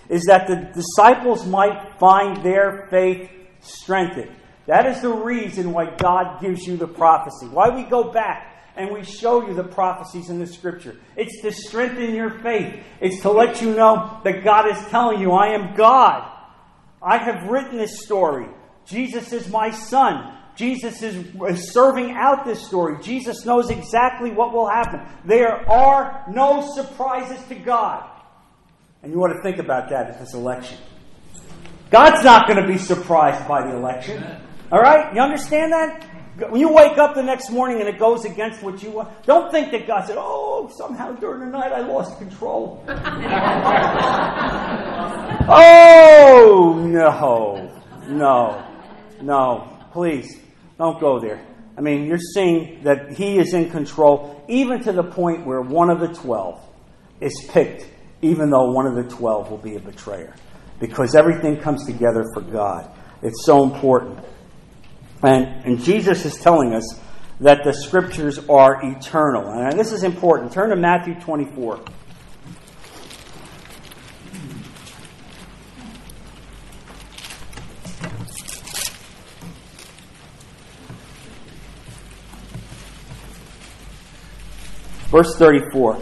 is 0.10 0.24
that 0.26 0.48
the 0.48 0.72
disciples 0.74 1.46
might 1.46 2.00
find 2.00 2.44
their 2.44 2.88
faith 2.90 3.30
strengthened. 3.62 4.32
That 4.68 4.86
is 4.86 5.02
the 5.02 5.12
reason 5.12 5.72
why 5.72 5.96
God 5.96 6.42
gives 6.42 6.66
you 6.66 6.78
the 6.78 6.88
prophecy. 6.88 7.48
Why 7.48 7.70
we 7.70 7.84
go 7.84 8.12
back 8.12 8.55
and 8.76 8.92
we 8.92 9.04
show 9.04 9.48
you 9.48 9.54
the 9.54 9.64
prophecies 9.64 10.30
in 10.30 10.40
the 10.40 10.48
scripture. 10.48 10.96
It's 11.16 11.42
to 11.42 11.52
strengthen 11.52 12.14
your 12.14 12.40
faith. 12.40 12.84
It's 13.00 13.22
to 13.22 13.32
let 13.32 13.62
you 13.62 13.74
know 13.74 14.20
that 14.24 14.44
God 14.44 14.70
is 14.70 14.78
telling 14.88 15.22
you, 15.22 15.32
I 15.32 15.54
am 15.54 15.76
God. 15.76 16.32
I 17.02 17.18
have 17.18 17.50
written 17.50 17.78
this 17.78 18.04
story. 18.04 18.48
Jesus 18.86 19.32
is 19.32 19.48
my 19.50 19.72
son. 19.72 20.34
Jesus 20.56 21.02
is 21.02 21.72
serving 21.72 22.12
out 22.12 22.46
this 22.46 22.66
story. 22.66 23.02
Jesus 23.04 23.46
knows 23.46 23.70
exactly 23.70 24.32
what 24.32 24.54
will 24.54 24.68
happen. 24.68 25.02
There 25.26 25.70
are 25.70 26.26
no 26.30 26.72
surprises 26.74 27.46
to 27.50 27.56
God. 27.56 28.10
And 29.04 29.12
you 29.12 29.20
want 29.20 29.34
to 29.36 29.42
think 29.42 29.60
about 29.60 29.90
that 29.90 30.08
at 30.12 30.20
this 30.20 30.34
election. 30.34 30.78
God's 31.92 32.24
not 32.24 32.48
going 32.48 32.62
to 32.62 32.68
be 32.68 32.78
surprised 32.78 33.48
by 33.48 33.68
the 33.68 33.76
election. 33.76 34.24
All 34.72 34.80
right? 34.80 35.14
You 35.14 35.22
understand 35.22 35.72
that? 35.74 36.08
When 36.38 36.60
you 36.60 36.70
wake 36.70 36.98
up 36.98 37.16
the 37.16 37.24
next 37.24 37.50
morning 37.50 37.80
and 37.80 37.88
it 37.88 37.98
goes 37.98 38.26
against 38.26 38.62
what 38.62 38.84
you 38.84 38.92
want, 38.92 39.26
don't 39.26 39.52
think 39.52 39.72
that 39.72 39.88
God 39.88 40.06
said, 40.06 40.18
Oh, 40.20 40.70
somehow 40.78 41.14
during 41.14 41.40
the 41.40 41.46
night 41.46 41.72
I 41.72 41.80
lost 41.80 42.18
control. 42.18 42.84
oh, 45.48 46.82
no. 46.86 47.72
No. 48.10 48.68
No. 49.22 49.78
Please, 49.94 50.38
don't 50.78 51.00
go 51.00 51.20
there. 51.22 51.46
I 51.78 51.82
mean, 51.82 52.06
you're 52.06 52.18
seeing 52.18 52.84
that 52.84 53.14
He 53.14 53.38
is 53.38 53.54
in 53.54 53.70
control, 53.70 54.44
even 54.50 54.84
to 54.84 54.92
the 54.92 55.04
point 55.04 55.46
where 55.46 55.62
one 55.62 55.90
of 55.90 56.00
the 56.00 56.08
twelve 56.10 56.62
is 57.22 57.34
picked, 57.50 57.86
even 58.22 58.50
though 58.50 58.72
one 58.72 58.88
of 58.88 58.96
the 58.96 59.04
twelve 59.16 59.50
will 59.50 59.58
be 59.58 59.76
a 59.76 59.80
betrayer. 59.80 60.36
Because 60.80 61.16
everything 61.16 61.58
comes 61.62 61.86
together 61.86 62.26
for 62.34 62.42
God. 62.42 62.92
It's 63.22 63.46
so 63.46 63.64
important. 63.64 64.20
And, 65.26 65.66
and 65.66 65.84
Jesus 65.84 66.26
is 66.26 66.38
telling 66.38 66.74
us 66.74 67.00
that 67.40 67.64
the 67.64 67.74
scriptures 67.74 68.40
are 68.48 68.80
eternal. 68.84 69.50
And 69.50 69.78
this 69.80 69.92
is 69.92 70.04
important. 70.04 70.52
Turn 70.52 70.70
to 70.70 70.76
Matthew 70.76 71.16
24. 71.16 71.82
Verse 85.08 85.36
34. 85.38 85.98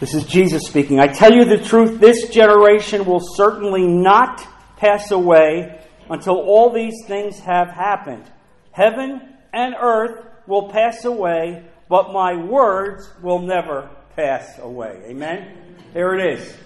This 0.00 0.14
is 0.14 0.24
Jesus 0.24 0.62
speaking. 0.66 1.00
I 1.00 1.06
tell 1.06 1.32
you 1.32 1.44
the 1.44 1.58
truth, 1.58 1.98
this 1.98 2.28
generation 2.28 3.04
will 3.06 3.20
certainly 3.20 3.86
not 3.86 4.46
pass 4.76 5.10
away 5.10 5.83
until 6.10 6.36
all 6.36 6.70
these 6.70 7.04
things 7.06 7.38
have 7.40 7.68
happened. 7.68 8.24
Heaven 8.72 9.20
and 9.52 9.74
earth 9.80 10.26
will 10.46 10.70
pass 10.70 11.04
away, 11.04 11.64
but 11.88 12.12
my 12.12 12.36
words 12.36 13.08
will 13.22 13.40
never 13.40 13.88
pass 14.16 14.58
away. 14.58 15.02
Amen? 15.06 15.76
There 15.92 16.14
it 16.14 16.38
is. 16.38 16.56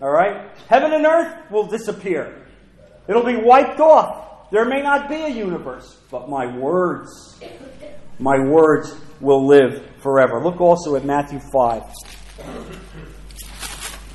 All 0.00 0.10
right? 0.10 0.50
Heaven 0.68 0.92
and 0.92 1.06
earth 1.06 1.50
will 1.50 1.66
disappear, 1.66 2.46
it'll 3.08 3.24
be 3.24 3.36
wiped 3.36 3.80
off. 3.80 4.50
There 4.50 4.64
may 4.64 4.82
not 4.82 5.08
be 5.08 5.14
a 5.14 5.28
universe, 5.28 5.96
but 6.10 6.28
my 6.28 6.44
words, 6.56 7.40
my 8.18 8.36
words 8.36 8.92
will 9.20 9.46
live 9.46 9.86
forever. 10.02 10.42
Look 10.42 10.60
also 10.60 10.96
at 10.96 11.04
Matthew 11.04 11.38
5. 11.52 11.82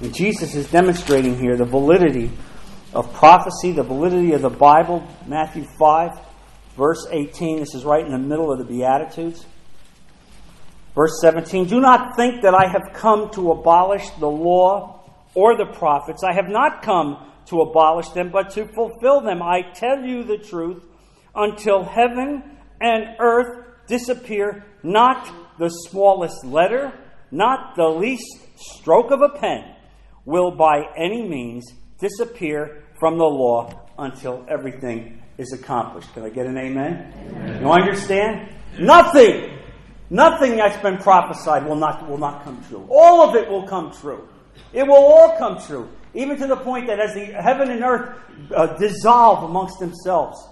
And 0.01 0.13
Jesus 0.13 0.55
is 0.55 0.69
demonstrating 0.69 1.39
here 1.39 1.55
the 1.55 1.63
validity 1.63 2.31
of 2.95 3.13
prophecy, 3.13 3.73
the 3.73 3.83
validity 3.83 4.31
of 4.31 4.41
the 4.41 4.49
Bible, 4.49 5.05
Matthew 5.27 5.65
5, 5.77 6.11
verse 6.77 7.05
18. 7.11 7.59
This 7.59 7.75
is 7.75 7.83
right 7.83 8.05
in 8.05 8.11
the 8.11 8.17
middle 8.17 8.51
of 8.51 8.57
the 8.57 8.63
Beatitudes. 8.63 9.45
Verse 10.95 11.19
17 11.21 11.67
Do 11.67 11.81
not 11.81 12.15
think 12.15 12.41
that 12.43 12.55
I 12.55 12.67
have 12.67 12.93
come 12.93 13.29
to 13.31 13.51
abolish 13.51 14.09
the 14.11 14.29
law 14.29 15.03
or 15.33 15.57
the 15.57 15.65
prophets. 15.65 16.23
I 16.23 16.33
have 16.33 16.47
not 16.47 16.81
come 16.81 17.17
to 17.47 17.61
abolish 17.61 18.07
them, 18.09 18.29
but 18.31 18.51
to 18.51 18.65
fulfill 18.73 19.19
them. 19.19 19.41
I 19.41 19.61
tell 19.73 19.99
you 19.99 20.23
the 20.23 20.37
truth, 20.37 20.81
until 21.35 21.83
heaven 21.83 22.43
and 22.79 23.17
earth 23.19 23.65
disappear, 23.87 24.65
not 24.83 25.29
the 25.59 25.69
smallest 25.69 26.45
letter, 26.45 26.93
not 27.29 27.75
the 27.75 27.89
least 27.89 28.23
stroke 28.55 29.11
of 29.11 29.21
a 29.21 29.37
pen 29.37 29.75
will 30.23 30.51
by 30.51 30.81
any 30.97 31.27
means 31.27 31.65
disappear 31.99 32.84
from 32.99 33.17
the 33.17 33.25
law 33.25 33.87
until 33.97 34.45
everything 34.47 35.21
is 35.37 35.53
accomplished. 35.53 36.13
Can 36.13 36.23
I 36.23 36.29
get 36.29 36.45
an 36.45 36.57
amen? 36.57 37.13
amen. 37.29 37.61
You 37.61 37.71
understand? 37.71 38.53
Nothing, 38.79 39.57
nothing 40.09 40.57
that's 40.57 40.81
been 40.81 40.97
prophesied 40.97 41.65
will 41.65 41.75
not, 41.75 42.09
will 42.09 42.17
not 42.17 42.43
come 42.43 42.63
true. 42.67 42.85
All 42.89 43.27
of 43.27 43.35
it 43.35 43.49
will 43.49 43.67
come 43.67 43.91
true. 43.91 44.27
It 44.73 44.83
will 44.83 44.95
all 44.95 45.37
come 45.37 45.61
true. 45.61 45.89
Even 46.13 46.37
to 46.37 46.47
the 46.47 46.55
point 46.55 46.87
that 46.87 46.99
as 46.99 47.13
the 47.13 47.25
heaven 47.25 47.69
and 47.69 47.83
earth 47.83 48.17
uh, 48.55 48.77
dissolve 48.77 49.43
amongst 49.43 49.79
themselves, 49.79 50.47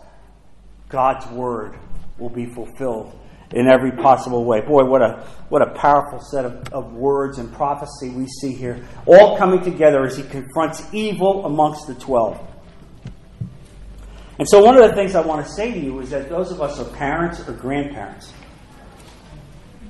God's 0.89 1.25
word 1.27 1.77
will 2.17 2.29
be 2.29 2.45
fulfilled. 2.45 3.17
In 3.54 3.68
every 3.68 3.92
possible 3.92 4.46
way. 4.46 4.62
Boy, 4.62 4.84
what 4.84 5.02
a 5.02 5.26
what 5.50 5.62
a 5.62 5.72
powerful 5.76 6.20
set 6.20 6.46
of, 6.46 6.68
of 6.74 6.94
words 6.94 7.38
and 7.38 7.54
prophecy 7.54 8.10
we 8.10 8.28
see 8.28 8.54
here, 8.54 8.84
all 9.06 9.38
coming 9.38 9.63
together 9.63 10.04
as 10.04 10.18
he 10.18 10.24
confronts 10.24 10.84
evil 10.94 11.46
amongst 11.46 11.88
the 11.88 11.96
twelve. 11.96 12.39
And 14.39 14.50
so, 14.50 14.63
one 14.63 14.76
of 14.76 14.89
the 14.89 14.96
things 14.96 15.16
I 15.16 15.22
want 15.22 15.46
to 15.46 15.52
say 15.52 15.72
to 15.72 15.80
you 15.80 16.00
is 16.00 16.10
that 16.10 16.30
those 16.30 16.52
of 16.52 16.62
us 16.62 16.78
who 16.78 16.86
are 16.86 16.89
parents 16.89 17.48
or 17.48 17.54
grandparents. 17.54 18.34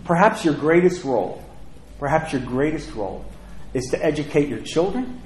Perhaps 0.04 0.44
your 0.44 0.54
greatest 0.54 1.06
role, 1.06 1.42
perhaps 1.98 2.34
your 2.34 2.42
greatest 2.42 2.94
role, 2.94 3.24
is 3.74 3.86
to 3.92 4.06
educate 4.06 4.50
your 4.50 4.60
children 4.60 5.22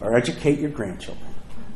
or 0.00 0.16
educate 0.16 0.58
your 0.58 0.70
grandchildren. 0.70 1.32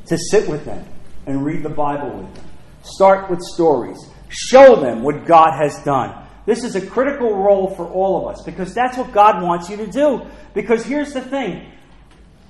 To 0.07 0.19
sit 0.19 0.49
with 0.49 0.65
them 0.65 0.85
and 1.27 1.45
read 1.45 1.63
the 1.63 1.71
Bible 1.71 2.11
with 2.11 2.35
them. 2.35 2.45
Start 2.83 3.31
with 3.31 3.41
stories. 3.41 3.99
Show 4.29 4.77
them 4.77 5.03
what 5.03 5.27
God 5.27 5.53
has 5.57 5.83
done. 5.85 6.23
This 6.47 6.63
is 6.63 6.77
a 6.77 6.87
critical 6.87 7.35
role 7.35 7.75
for 7.75 7.87
all 7.87 8.21
of 8.21 8.35
us 8.35 8.43
because 8.43 8.75
that's 8.75 8.99
what 8.99 9.13
God 9.13 9.43
wants 9.43 9.71
you 9.71 9.77
to 9.79 9.87
do. 9.87 10.23
Because 10.53 10.85
here's 10.85 11.13
the 11.13 11.23
thing 11.23 11.71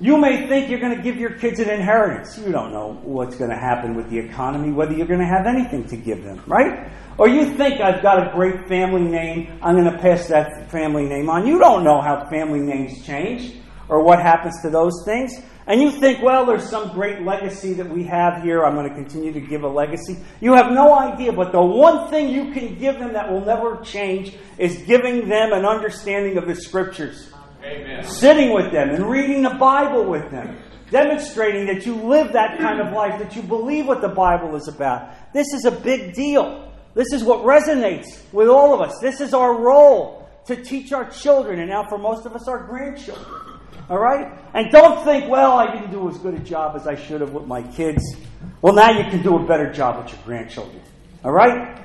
you 0.00 0.18
may 0.18 0.48
think 0.48 0.68
you're 0.68 0.80
going 0.80 0.96
to 0.96 1.02
give 1.02 1.16
your 1.16 1.38
kids 1.38 1.60
an 1.60 1.70
inheritance. 1.70 2.36
You 2.36 2.50
don't 2.50 2.72
know 2.72 3.00
what's 3.04 3.36
going 3.36 3.50
to 3.50 3.56
happen 3.56 3.94
with 3.94 4.10
the 4.10 4.18
economy, 4.18 4.72
whether 4.72 4.92
you're 4.92 5.06
going 5.06 5.20
to 5.20 5.26
have 5.26 5.46
anything 5.46 5.86
to 5.88 5.96
give 5.96 6.24
them, 6.24 6.42
right? 6.46 6.90
Or 7.16 7.28
you 7.28 7.54
think 7.54 7.80
I've 7.80 8.02
got 8.02 8.26
a 8.26 8.32
great 8.34 8.66
family 8.66 9.02
name, 9.02 9.56
I'm 9.62 9.76
going 9.76 9.90
to 9.90 9.98
pass 9.98 10.26
that 10.28 10.68
family 10.70 11.04
name 11.04 11.30
on. 11.30 11.46
You 11.46 11.60
don't 11.60 11.84
know 11.84 12.00
how 12.00 12.28
family 12.28 12.58
names 12.58 13.06
change 13.06 13.54
or 13.88 14.02
what 14.02 14.20
happens 14.20 14.60
to 14.62 14.70
those 14.70 15.04
things. 15.04 15.40
And 15.66 15.80
you 15.80 15.90
think, 15.90 16.22
well, 16.22 16.44
there's 16.44 16.68
some 16.68 16.92
great 16.92 17.22
legacy 17.22 17.72
that 17.74 17.88
we 17.88 18.04
have 18.04 18.42
here. 18.42 18.64
I'm 18.64 18.74
going 18.74 18.88
to 18.88 18.94
continue 18.94 19.32
to 19.32 19.40
give 19.40 19.62
a 19.62 19.68
legacy. 19.68 20.18
You 20.40 20.52
have 20.54 20.70
no 20.72 20.92
idea, 20.98 21.32
but 21.32 21.52
the 21.52 21.62
one 21.62 22.10
thing 22.10 22.28
you 22.28 22.52
can 22.52 22.78
give 22.78 22.98
them 22.98 23.14
that 23.14 23.32
will 23.32 23.44
never 23.44 23.80
change 23.82 24.36
is 24.58 24.76
giving 24.82 25.28
them 25.28 25.52
an 25.52 25.64
understanding 25.64 26.36
of 26.36 26.46
the 26.46 26.54
scriptures. 26.54 27.32
Amen. 27.64 28.04
Sitting 28.04 28.52
with 28.52 28.72
them 28.72 28.90
and 28.90 29.08
reading 29.10 29.42
the 29.42 29.54
Bible 29.54 30.04
with 30.04 30.30
them. 30.30 30.58
Demonstrating 30.90 31.66
that 31.66 31.86
you 31.86 31.94
live 31.94 32.34
that 32.34 32.58
kind 32.58 32.80
of 32.80 32.92
life, 32.92 33.18
that 33.18 33.34
you 33.34 33.42
believe 33.42 33.86
what 33.86 34.02
the 34.02 34.08
Bible 34.08 34.54
is 34.54 34.68
about. 34.68 35.32
This 35.32 35.46
is 35.54 35.64
a 35.64 35.70
big 35.70 36.12
deal. 36.12 36.70
This 36.92 37.12
is 37.12 37.24
what 37.24 37.40
resonates 37.40 38.22
with 38.32 38.48
all 38.48 38.74
of 38.74 38.82
us. 38.86 38.98
This 39.00 39.20
is 39.20 39.32
our 39.32 39.58
role 39.58 40.28
to 40.46 40.62
teach 40.62 40.92
our 40.92 41.08
children, 41.08 41.58
and 41.58 41.70
now 41.70 41.88
for 41.88 41.96
most 41.96 42.26
of 42.26 42.36
us, 42.36 42.46
our 42.46 42.64
grandchildren. 42.66 43.53
All 43.88 43.98
right? 43.98 44.38
And 44.54 44.70
don't 44.70 45.04
think, 45.04 45.28
well, 45.28 45.52
I 45.52 45.72
didn't 45.72 45.90
do 45.90 46.08
as 46.08 46.16
good 46.18 46.34
a 46.34 46.38
job 46.38 46.76
as 46.76 46.86
I 46.86 46.94
should 46.94 47.20
have 47.20 47.32
with 47.32 47.46
my 47.46 47.62
kids. 47.62 48.02
Well, 48.62 48.74
now 48.74 48.90
you 48.90 49.04
can 49.10 49.22
do 49.22 49.36
a 49.36 49.46
better 49.46 49.72
job 49.72 50.02
with 50.02 50.12
your 50.12 50.22
grandchildren. 50.24 50.82
All 51.24 51.32
right? 51.32 51.80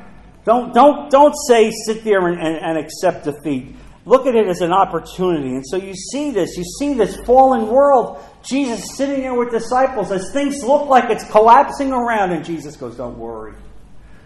Don't, 0.45 0.73
don't, 0.73 1.11
don't 1.11 1.35
say, 1.47 1.71
sit 1.85 2.03
there 2.03 2.27
and, 2.27 2.39
and, 2.39 2.55
and 2.55 2.77
accept 2.77 3.25
defeat. 3.25 3.75
Look 4.05 4.25
at 4.25 4.35
it 4.35 4.47
as 4.47 4.61
an 4.61 4.71
opportunity. 4.71 5.49
And 5.49 5.65
so 5.65 5.77
you 5.77 5.93
see 5.93 6.31
this. 6.31 6.57
You 6.57 6.63
see 6.79 6.93
this 6.93 7.17
fallen 7.25 7.67
world. 7.67 8.23
Jesus 8.43 8.95
sitting 8.95 9.21
there 9.21 9.35
with 9.35 9.51
disciples 9.51 10.11
as 10.11 10.31
things 10.31 10.63
look 10.63 10.87
like 10.87 11.09
it's 11.09 11.29
collapsing 11.29 11.91
around. 11.91 12.31
And 12.31 12.43
Jesus 12.43 12.75
goes, 12.75 12.95
Don't 12.95 13.17
worry. 13.17 13.53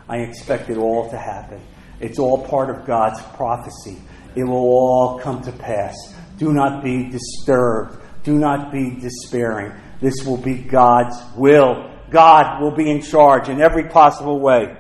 I 0.07 0.17
expect 0.17 0.69
it 0.69 0.77
all 0.77 1.09
to 1.09 1.17
happen. 1.17 1.59
It's 1.99 2.19
all 2.19 2.45
part 2.45 2.69
of 2.69 2.85
God's 2.85 3.21
prophecy. 3.35 4.01
It 4.35 4.43
will 4.43 4.55
all 4.55 5.19
come 5.19 5.41
to 5.43 5.51
pass. 5.51 5.95
Do 6.43 6.51
not 6.51 6.83
be 6.83 7.09
disturbed. 7.09 8.03
Do 8.25 8.37
not 8.37 8.69
be 8.69 8.97
despairing. 8.99 9.71
This 10.01 10.25
will 10.25 10.35
be 10.35 10.55
God's 10.55 11.15
will. 11.37 11.89
God 12.09 12.61
will 12.61 12.75
be 12.75 12.91
in 12.91 13.01
charge 13.01 13.47
in 13.47 13.61
every 13.61 13.87
possible 13.87 14.41
way. 14.41 14.75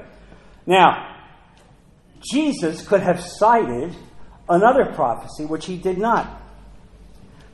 Now, 0.65 1.15
Jesus 2.19 2.85
could 2.85 2.99
have 2.99 3.21
cited 3.21 3.95
another 4.49 4.91
prophecy, 4.93 5.45
which 5.45 5.65
he 5.65 5.77
did 5.77 5.97
not. 5.97 6.41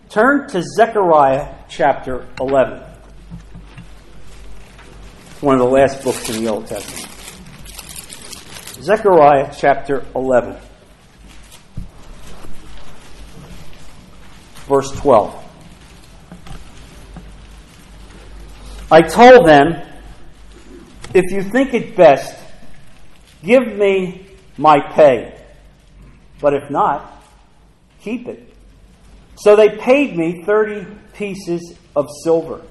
Turn 0.10 0.48
to 0.50 0.64
Zechariah 0.64 1.54
chapter 1.68 2.28
11. 2.42 2.82
One 5.42 5.54
of 5.54 5.62
the 5.62 5.70
last 5.70 6.04
books 6.04 6.28
in 6.30 6.44
the 6.44 6.50
Old 6.50 6.66
Testament. 6.66 7.08
Zechariah 8.82 9.54
chapter 9.56 10.04
11. 10.16 10.60
Verse 14.70 14.92
12. 14.92 15.48
I 18.92 19.02
told 19.02 19.48
them, 19.48 19.86
if 21.14 21.32
you 21.32 21.42
think 21.42 21.74
it 21.74 21.96
best, 21.96 22.40
give 23.44 23.68
me 23.68 24.28
my 24.58 24.80
pay. 24.94 25.36
But 26.40 26.54
if 26.54 26.70
not, 26.70 27.24
keep 28.02 28.28
it. 28.28 28.54
So 29.36 29.56
they 29.56 29.78
paid 29.78 30.16
me 30.16 30.44
30 30.44 30.86
pieces 31.14 31.76
of 31.96 32.08
silver. 32.24 32.62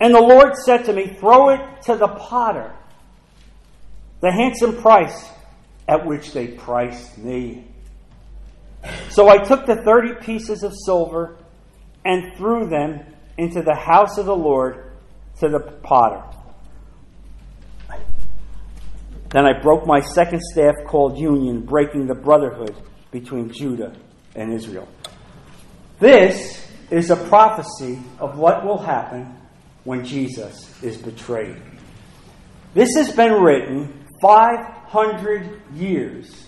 And 0.00 0.14
the 0.14 0.20
Lord 0.20 0.54
said 0.56 0.84
to 0.86 0.92
me, 0.92 1.06
Throw 1.06 1.50
it 1.50 1.60
to 1.82 1.96
the 1.96 2.08
potter, 2.08 2.72
the 4.20 4.32
handsome 4.32 4.80
price 4.80 5.28
at 5.86 6.04
which 6.04 6.32
they 6.32 6.48
priced 6.48 7.18
me. 7.18 7.64
So 9.10 9.28
I 9.28 9.38
took 9.38 9.66
the 9.66 9.76
thirty 9.76 10.14
pieces 10.14 10.62
of 10.62 10.72
silver 10.84 11.38
and 12.04 12.36
threw 12.36 12.68
them 12.68 13.00
into 13.36 13.62
the 13.62 13.74
house 13.74 14.18
of 14.18 14.26
the 14.26 14.36
Lord 14.36 14.92
to 15.40 15.48
the 15.48 15.60
potter. 15.82 16.22
Then 19.30 19.44
I 19.44 19.60
broke 19.60 19.86
my 19.86 20.00
second 20.00 20.40
staff 20.40 20.74
called 20.86 21.18
union, 21.18 21.60
breaking 21.60 22.06
the 22.06 22.14
brotherhood 22.14 22.74
between 23.10 23.52
Judah 23.52 23.94
and 24.34 24.52
Israel. 24.52 24.88
This 25.98 26.66
is 26.90 27.10
a 27.10 27.16
prophecy 27.16 27.98
of 28.18 28.38
what 28.38 28.64
will 28.64 28.78
happen 28.78 29.34
when 29.84 30.04
Jesus 30.04 30.82
is 30.82 30.96
betrayed. 30.96 31.60
This 32.72 32.94
has 32.96 33.12
been 33.14 33.32
written 33.32 34.06
500 34.22 35.62
years 35.74 36.47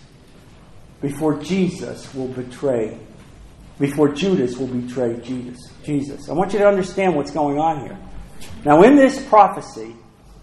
before 1.00 1.38
Jesus 1.38 2.12
will 2.14 2.28
betray, 2.28 2.98
before 3.78 4.08
Judas 4.12 4.56
will 4.56 4.66
betray 4.66 5.18
Jesus. 5.20 5.72
Jesus. 5.82 6.28
I 6.28 6.32
want 6.32 6.52
you 6.52 6.58
to 6.58 6.66
understand 6.66 7.16
what's 7.16 7.30
going 7.30 7.58
on 7.58 7.80
here. 7.80 7.98
Now, 8.64 8.82
in 8.82 8.96
this 8.96 9.24
prophecy, 9.26 9.94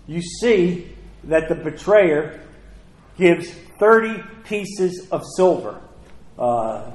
you 0.07 0.21
see 0.21 0.91
that 1.25 1.47
the 1.49 1.55
betrayer 1.55 2.41
gives 3.17 3.49
30 3.79 4.23
pieces 4.43 5.07
of 5.11 5.23
silver 5.35 5.81
uh, 6.39 6.91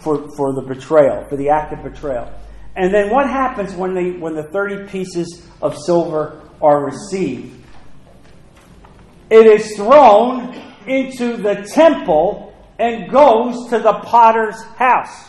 for, 0.00 0.30
for 0.36 0.54
the 0.54 0.62
betrayal, 0.62 1.26
for 1.28 1.36
the 1.36 1.48
act 1.48 1.72
of 1.72 1.82
betrayal. 1.82 2.32
And 2.76 2.92
then 2.92 3.10
what 3.10 3.28
happens 3.28 3.74
when, 3.74 3.94
they, 3.94 4.12
when 4.12 4.34
the 4.34 4.44
30 4.44 4.88
pieces 4.88 5.46
of 5.62 5.76
silver 5.76 6.42
are 6.60 6.84
received? 6.84 7.62
It 9.30 9.46
is 9.46 9.76
thrown 9.76 10.54
into 10.86 11.36
the 11.36 11.68
temple 11.72 12.53
and 12.84 13.10
goes 13.10 13.70
to 13.70 13.78
the 13.78 13.94
potter's 14.04 14.62
house. 14.76 15.26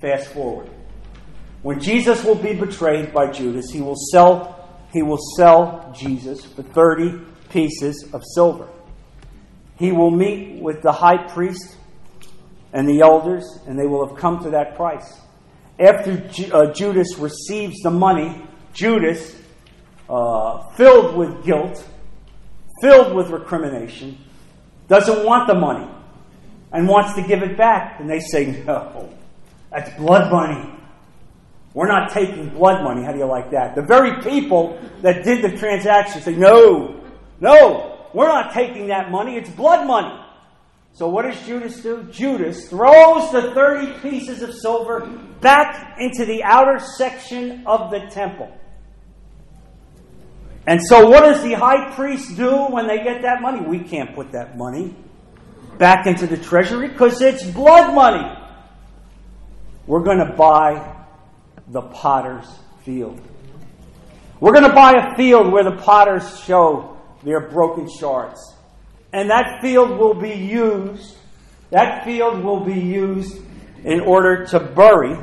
Fast 0.00 0.28
forward. 0.28 0.70
When 1.62 1.80
Jesus 1.80 2.22
will 2.24 2.36
be 2.36 2.54
betrayed 2.54 3.12
by 3.12 3.32
Judas, 3.32 3.70
he 3.70 3.80
will 3.80 3.96
sell 4.12 4.56
he 4.92 5.02
will 5.02 5.18
sell 5.36 5.94
Jesus 5.96 6.44
for 6.44 6.62
30 6.62 7.20
pieces 7.48 8.12
of 8.12 8.22
silver. 8.34 8.68
He 9.78 9.92
will 9.92 10.10
meet 10.10 10.60
with 10.60 10.82
the 10.82 10.90
high 10.90 11.28
priest 11.28 11.76
and 12.72 12.88
the 12.88 13.00
elders, 13.00 13.44
and 13.66 13.78
they 13.78 13.86
will 13.86 14.08
have 14.08 14.16
come 14.16 14.42
to 14.42 14.50
that 14.50 14.74
price. 14.74 15.20
After 15.78 16.28
uh, 16.52 16.72
Judas 16.72 17.16
receives 17.18 17.80
the 17.82 17.90
money, 17.90 18.44
Judas, 18.72 19.36
uh, 20.08 20.68
filled 20.70 21.16
with 21.16 21.44
guilt, 21.44 21.84
filled 22.82 23.14
with 23.14 23.30
recrimination, 23.30 24.18
doesn't 24.88 25.24
want 25.24 25.46
the 25.46 25.54
money 25.54 25.88
and 26.72 26.88
wants 26.88 27.14
to 27.14 27.22
give 27.22 27.42
it 27.42 27.56
back. 27.56 28.00
And 28.00 28.08
they 28.08 28.20
say, 28.20 28.62
no, 28.66 29.12
that's 29.70 29.94
blood 29.96 30.30
money. 30.30 30.76
We're 31.74 31.88
not 31.88 32.12
taking 32.12 32.48
blood 32.50 32.82
money. 32.82 33.04
How 33.04 33.12
do 33.12 33.18
you 33.18 33.26
like 33.26 33.52
that? 33.52 33.74
The 33.76 33.82
very 33.82 34.20
people 34.22 34.80
that 35.02 35.24
did 35.24 35.42
the 35.42 35.56
transaction 35.56 36.20
say, 36.20 36.34
no, 36.34 37.00
no, 37.40 38.08
we're 38.12 38.28
not 38.28 38.52
taking 38.52 38.88
that 38.88 39.10
money. 39.10 39.36
It's 39.36 39.50
blood 39.50 39.86
money. 39.86 40.20
So 40.92 41.08
what 41.08 41.22
does 41.22 41.40
Judas 41.46 41.80
do? 41.80 42.02
Judas 42.10 42.68
throws 42.68 43.30
the 43.30 43.52
30 43.54 44.00
pieces 44.00 44.42
of 44.42 44.52
silver 44.52 45.06
back 45.40 45.96
into 46.00 46.24
the 46.24 46.42
outer 46.42 46.80
section 46.98 47.64
of 47.66 47.92
the 47.92 48.00
temple. 48.10 48.50
And 50.66 50.80
so 50.84 51.08
what 51.08 51.20
does 51.20 51.42
the 51.42 51.52
high 51.52 51.94
priest 51.94 52.36
do 52.36 52.50
when 52.66 52.86
they 52.86 53.02
get 53.02 53.22
that 53.22 53.40
money? 53.40 53.60
We 53.60 53.78
can't 53.80 54.14
put 54.14 54.32
that 54.32 54.58
money 54.58 54.94
back 55.80 56.06
into 56.06 56.26
the 56.26 56.36
treasury 56.36 56.88
because 56.88 57.22
it's 57.22 57.42
blood 57.42 57.94
money. 57.94 58.38
We're 59.86 60.02
going 60.02 60.18
to 60.18 60.34
buy 60.36 60.94
the 61.68 61.80
potter's 61.80 62.46
field. 62.84 63.18
We're 64.40 64.52
going 64.52 64.68
to 64.68 64.74
buy 64.74 64.92
a 64.92 65.16
field 65.16 65.50
where 65.50 65.64
the 65.64 65.76
potters 65.76 66.38
show 66.44 66.98
their 67.24 67.48
broken 67.48 67.88
shards. 67.88 68.54
And 69.14 69.30
that 69.30 69.62
field 69.62 69.98
will 69.98 70.12
be 70.12 70.34
used, 70.34 71.16
that 71.70 72.04
field 72.04 72.44
will 72.44 72.60
be 72.60 72.78
used 72.78 73.38
in 73.82 74.00
order 74.00 74.46
to 74.48 74.60
bury 74.60 75.16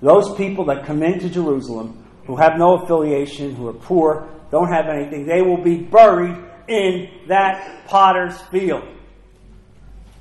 those 0.00 0.32
people 0.36 0.64
that 0.66 0.86
come 0.86 1.02
into 1.02 1.28
Jerusalem 1.28 2.06
who 2.26 2.36
have 2.36 2.52
no 2.56 2.82
affiliation, 2.82 3.56
who 3.56 3.66
are 3.66 3.72
poor, 3.72 4.28
don't 4.52 4.72
have 4.72 4.86
anything. 4.86 5.26
They 5.26 5.42
will 5.42 5.62
be 5.62 5.78
buried 5.78 6.36
in 6.68 7.10
that 7.26 7.86
potter's 7.88 8.40
field. 8.42 8.84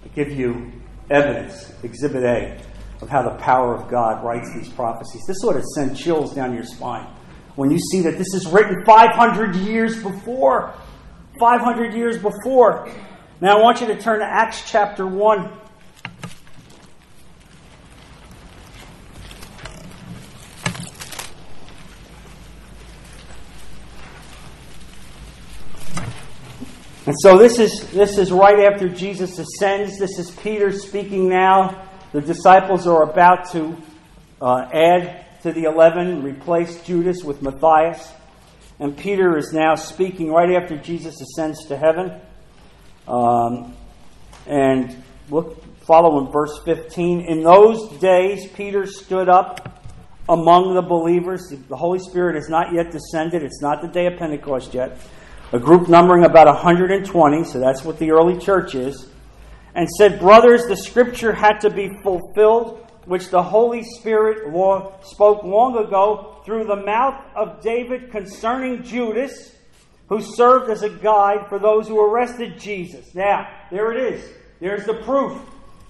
I 0.08 0.16
give 0.16 0.32
you 0.32 0.72
evidence, 1.10 1.74
Exhibit 1.84 2.24
A, 2.24 2.58
of 3.02 3.10
how 3.10 3.24
the 3.24 3.36
power 3.42 3.76
of 3.76 3.90
God 3.90 4.24
writes 4.24 4.50
these 4.56 4.70
prophecies. 4.70 5.22
This 5.28 5.38
sort 5.42 5.58
of 5.58 5.64
sends 5.76 6.00
chills 6.00 6.34
down 6.34 6.54
your 6.54 6.64
spine 6.64 7.08
when 7.56 7.72
you 7.72 7.80
see 7.92 8.02
that 8.02 8.18
this 8.18 8.34
is 8.34 8.48
written 8.48 8.86
500 8.86 9.56
years 9.56 10.02
before. 10.02 10.74
500 11.40 11.94
years 11.94 12.18
before. 12.18 12.90
Now 13.42 13.60
I 13.60 13.62
want 13.62 13.82
you 13.82 13.88
to 13.88 14.00
turn 14.00 14.20
to 14.20 14.26
Acts 14.26 14.70
chapter 14.70 15.06
1. 15.06 15.60
And 27.08 27.16
so 27.22 27.38
this 27.38 27.58
is 27.58 27.90
this 27.92 28.18
is 28.18 28.34
right 28.34 28.70
after 28.70 28.90
Jesus 28.90 29.40
ascends. 29.40 29.98
This 29.98 30.20
is 30.20 30.30
Peter 30.30 30.74
speaking 30.74 31.30
now. 31.30 31.88
The 32.12 32.20
disciples 32.20 32.86
are 32.86 33.04
about 33.04 33.50
to 33.54 33.78
uh, 34.42 34.68
add 34.74 35.26
to 35.44 35.54
the 35.54 35.64
eleven, 35.64 36.22
replace 36.22 36.84
Judas 36.84 37.24
with 37.24 37.42
Matthias, 37.42 38.12
and 38.80 38.98
Peter 38.98 39.38
is 39.38 39.54
now 39.54 39.76
speaking 39.76 40.30
right 40.34 40.62
after 40.62 40.78
Jesus 40.78 41.22
ascends 41.22 41.66
to 41.68 41.78
heaven. 41.78 42.12
Um, 43.08 43.74
and 44.46 45.02
look, 45.30 45.64
follow 45.86 46.26
in 46.26 46.30
verse 46.30 46.60
fifteen. 46.66 47.22
In 47.22 47.42
those 47.42 47.88
days, 48.00 48.48
Peter 48.52 48.86
stood 48.86 49.30
up 49.30 49.82
among 50.28 50.74
the 50.74 50.82
believers. 50.82 51.48
The 51.70 51.78
Holy 51.78 52.00
Spirit 52.00 52.36
has 52.36 52.50
not 52.50 52.74
yet 52.74 52.92
descended. 52.92 53.44
It's 53.44 53.62
not 53.62 53.82
the 53.82 53.88
day 53.88 54.08
of 54.08 54.20
Pentecost 54.20 54.74
yet 54.74 55.00
a 55.52 55.60
group 55.60 55.88
numbering 55.88 56.26
about 56.26 56.48
120, 56.48 57.44
so 57.46 57.60
that's 57.60 57.84
what 57.84 58.00
the 58.00 58.12
early 58.12 58.38
church 58.38 58.76
is, 58.76 59.10
and 59.76 59.88
said, 59.90 60.20
Brothers, 60.20 60.66
the 60.66 60.76
scripture 60.76 61.34
had 61.34 61.60
to 61.60 61.70
be 61.70 61.90
fulfilled, 62.04 62.86
which 63.06 63.30
the 63.30 63.42
Holy 63.42 63.84
Spirit 63.84 64.40
spoke 65.04 65.44
long 65.44 65.78
ago 65.78 66.42
through 66.46 66.66
the 66.66 66.76
mouth 66.76 67.24
of 67.36 67.62
David 67.62 68.12
concerning 68.12 68.84
Judas, 68.84 69.56
who 70.10 70.22
served 70.22 70.70
as 70.70 70.84
a 70.84 70.90
guide 70.90 71.48
for 71.48 71.60
those 71.60 71.88
who 71.88 72.00
arrested 72.00 72.60
Jesus. 72.60 73.14
Now, 73.16 73.48
there 73.72 73.92
it 73.92 74.14
is. 74.14 74.30
There's 74.60 74.86
the 74.86 74.96
proof. 74.96 75.40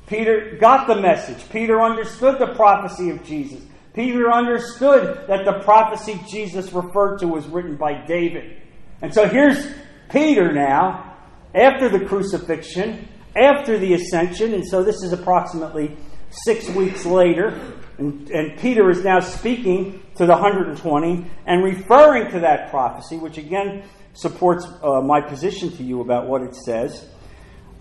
Peter 0.08 0.58
got 0.60 0.88
the 0.88 0.96
message. 0.96 1.50
Peter 1.50 1.82
understood 1.82 2.40
the 2.40 2.54
prophecy 2.56 3.10
of 3.10 3.24
Jesus. 3.24 3.64
Peter 3.94 4.32
understood 4.32 5.28
that 5.28 5.46
the 5.46 5.60
prophecy 5.64 6.20
Jesus 6.30 6.72
referred 6.72 7.18
to 7.20 7.28
was 7.28 7.48
written 7.48 7.76
by 7.76 8.06
David. 8.06 8.57
And 9.02 9.14
so 9.14 9.28
here's 9.28 9.68
Peter 10.10 10.52
now, 10.52 11.16
after 11.54 11.90
the 11.90 12.06
crucifixion, 12.06 13.08
after 13.36 13.78
the 13.78 13.94
ascension, 13.94 14.54
and 14.54 14.68
so 14.68 14.84
this 14.84 15.04
is 15.04 15.14
approximately 15.14 15.96
six 16.30 16.70
weeks 16.70 17.06
later. 17.06 17.60
And, 17.98 18.30
and, 18.30 18.60
Peter 18.60 18.90
is 18.90 19.04
now 19.04 19.20
speaking 19.20 20.04
to 20.16 20.26
the 20.26 20.34
120 20.34 21.26
and 21.46 21.64
referring 21.64 22.32
to 22.32 22.40
that 22.42 22.70
prophecy, 22.70 23.18
which 23.18 23.38
again 23.38 23.84
supports 24.14 24.66
uh, 24.84 25.02
my 25.02 25.22
position 25.22 25.72
to 25.78 25.84
you 25.84 26.02
about 26.02 26.28
what 26.28 26.42
it 26.42 26.56
says. 26.56 27.08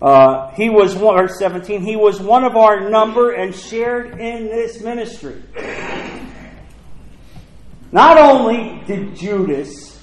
Uh, 0.01 0.51
he 0.51 0.69
was 0.69 0.95
one, 0.95 1.15
verse 1.15 1.39
17, 1.39 1.81
he 1.81 1.95
was 1.95 2.19
one 2.19 2.43
of 2.43 2.55
our 2.55 2.89
number 2.89 3.31
and 3.31 3.55
shared 3.55 4.19
in 4.19 4.45
this 4.45 4.81
ministry. 4.81 5.41
Not 7.91 8.17
only 8.17 8.83
did 8.85 9.15
Judas 9.15 9.96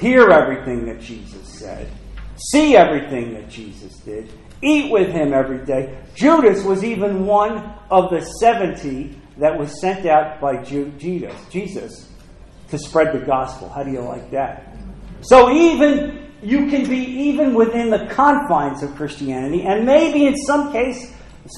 hear 0.00 0.30
everything 0.30 0.86
that 0.86 1.00
Jesus 1.00 1.58
said, 1.58 1.90
see 2.36 2.76
everything 2.76 3.34
that 3.34 3.48
Jesus 3.48 3.96
did, 3.98 4.32
eat 4.62 4.90
with 4.90 5.12
him 5.12 5.32
every 5.32 5.64
day. 5.64 5.98
Judas 6.14 6.64
was 6.64 6.82
even 6.82 7.26
one 7.26 7.74
of 7.90 8.10
the 8.10 8.22
70 8.40 9.16
that 9.38 9.58
was 9.58 9.80
sent 9.80 10.06
out 10.06 10.40
by 10.40 10.62
Jesus, 10.62 11.34
Jesus 11.50 12.10
to 12.68 12.78
spread 12.78 13.12
the 13.12 13.24
gospel. 13.24 13.68
How 13.68 13.82
do 13.82 13.90
you 13.90 14.00
like 14.00 14.30
that? 14.30 14.74
So 15.22 15.50
even 15.50 16.30
you 16.42 16.68
can 16.68 16.88
be 16.88 16.98
even 16.98 17.54
within 17.54 17.90
the 17.90 18.06
confines 18.06 18.82
of 18.82 18.94
Christianity, 18.94 19.62
and 19.62 19.84
maybe 19.84 20.26
in 20.26 20.36
some 20.36 20.72
case, 20.72 21.12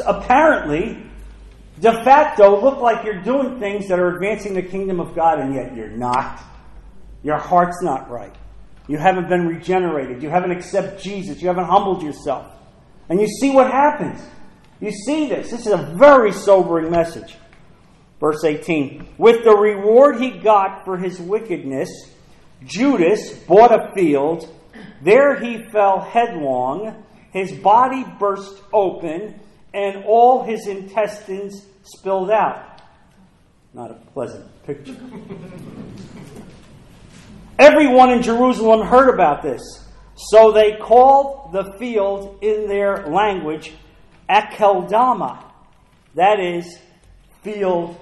apparently, 0.05 1.07
de 1.81 1.93
facto, 2.05 2.61
look 2.61 2.81
like 2.81 3.05
you're 3.05 3.23
doing 3.23 3.61
things 3.61 3.89
that 3.89 3.99
are 3.99 4.15
advancing 4.15 4.55
the 4.55 4.63
kingdom 4.63 4.99
of 4.99 5.15
God, 5.15 5.39
and 5.39 5.55
yet 5.55 5.77
you're 5.77 5.89
not. 5.89 6.41
Your 7.23 7.39
heart's 7.39 7.83
not 7.83 8.11
right. 8.11 8.35
You 8.89 8.99
haven't 8.99 9.29
been 9.29 9.47
regenerated. 9.47 10.23
You 10.23 10.31
haven't 10.31 10.51
accepted 10.51 11.01
Jesus. 11.01 11.41
You 11.41 11.49
haven't 11.49 11.67
humbled 11.67 12.03
yourself. 12.03 12.53
And 13.09 13.21
you 13.21 13.27
see 13.27 13.51
what 13.51 13.71
happens. 13.71 14.21
You 14.81 14.91
see 14.91 15.29
this. 15.29 15.51
This 15.51 15.67
is 15.67 15.73
a 15.73 15.95
very 15.97 16.33
sobering 16.33 16.91
message. 16.91 17.37
Verse 18.19 18.45
18 18.45 19.09
With 19.19 19.45
the 19.45 19.55
reward 19.55 20.21
he 20.21 20.31
got 20.31 20.85
for 20.85 20.97
his 20.97 21.21
wickedness, 21.21 21.91
Judas 22.65 23.33
bought 23.45 23.73
a 23.73 23.93
field. 23.95 24.49
There 25.03 25.37
he 25.37 25.65
fell 25.71 26.01
headlong. 26.01 27.05
His 27.33 27.53
body 27.53 28.05
burst 28.19 28.63
open, 28.73 29.41
and 29.73 30.05
all 30.05 30.45
his 30.45 30.67
intestines 30.67 31.65
spilled 31.83 32.31
out. 32.31 32.83
Not 33.75 33.91
a 33.91 33.95
pleasant 34.13 34.47
picture. 34.65 34.97
Everyone 37.63 38.11
in 38.11 38.23
Jerusalem 38.23 38.85
heard 38.85 39.09
about 39.09 39.41
this. 39.41 39.63
So 40.17 40.51
they 40.51 40.79
called 40.83 41.53
the 41.53 41.75
field 41.79 42.43
in 42.43 42.67
their 42.67 43.07
language 43.07 43.73
Akeldama. 44.29 45.45
That 46.17 46.41
is, 46.41 46.77
field 47.43 47.97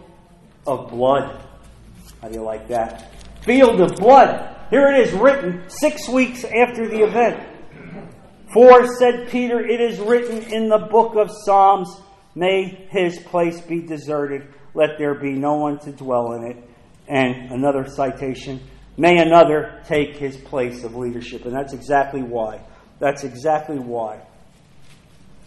of 0.66 0.88
blood. 0.88 1.44
How 2.22 2.28
do 2.28 2.36
you 2.36 2.42
like 2.42 2.68
that? 2.68 3.12
Field 3.42 3.82
of 3.82 3.96
blood. 3.96 4.56
Here 4.70 4.94
it 4.94 5.06
is 5.06 5.12
written 5.12 5.68
six 5.68 6.08
weeks 6.08 6.42
after 6.42 6.88
the 6.88 7.02
event. 7.02 7.46
For, 8.54 8.86
said 8.96 9.28
Peter, 9.28 9.60
it 9.60 9.82
is 9.82 9.98
written 9.98 10.42
in 10.54 10.70
the 10.70 10.88
book 10.90 11.16
of 11.16 11.30
Psalms, 11.44 12.00
May 12.34 12.86
his 12.88 13.18
place 13.18 13.60
be 13.60 13.82
deserted, 13.82 14.54
let 14.72 14.96
there 14.96 15.16
be 15.16 15.32
no 15.32 15.56
one 15.56 15.78
to 15.80 15.92
dwell 15.92 16.32
in 16.32 16.44
it. 16.44 16.56
And 17.06 17.52
another 17.52 17.86
citation 17.86 18.60
May 19.00 19.16
another 19.16 19.80
take 19.86 20.16
his 20.16 20.36
place 20.36 20.84
of 20.84 20.94
leadership. 20.94 21.46
And 21.46 21.54
that's 21.54 21.72
exactly 21.72 22.20
why. 22.20 22.60
That's 22.98 23.24
exactly 23.24 23.78
why. 23.78 24.20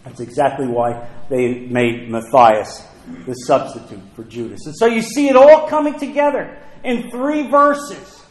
That's 0.04 0.18
exactly 0.18 0.66
why 0.66 1.08
they 1.30 1.60
made 1.60 2.10
Matthias 2.10 2.84
the 3.26 3.34
substitute 3.34 4.02
for 4.16 4.24
Judas. 4.24 4.66
And 4.66 4.74
so 4.74 4.86
you 4.86 5.02
see 5.02 5.28
it 5.28 5.36
all 5.36 5.68
coming 5.68 5.96
together 5.96 6.58
in 6.82 7.12
three 7.12 7.46
verses 7.46 8.24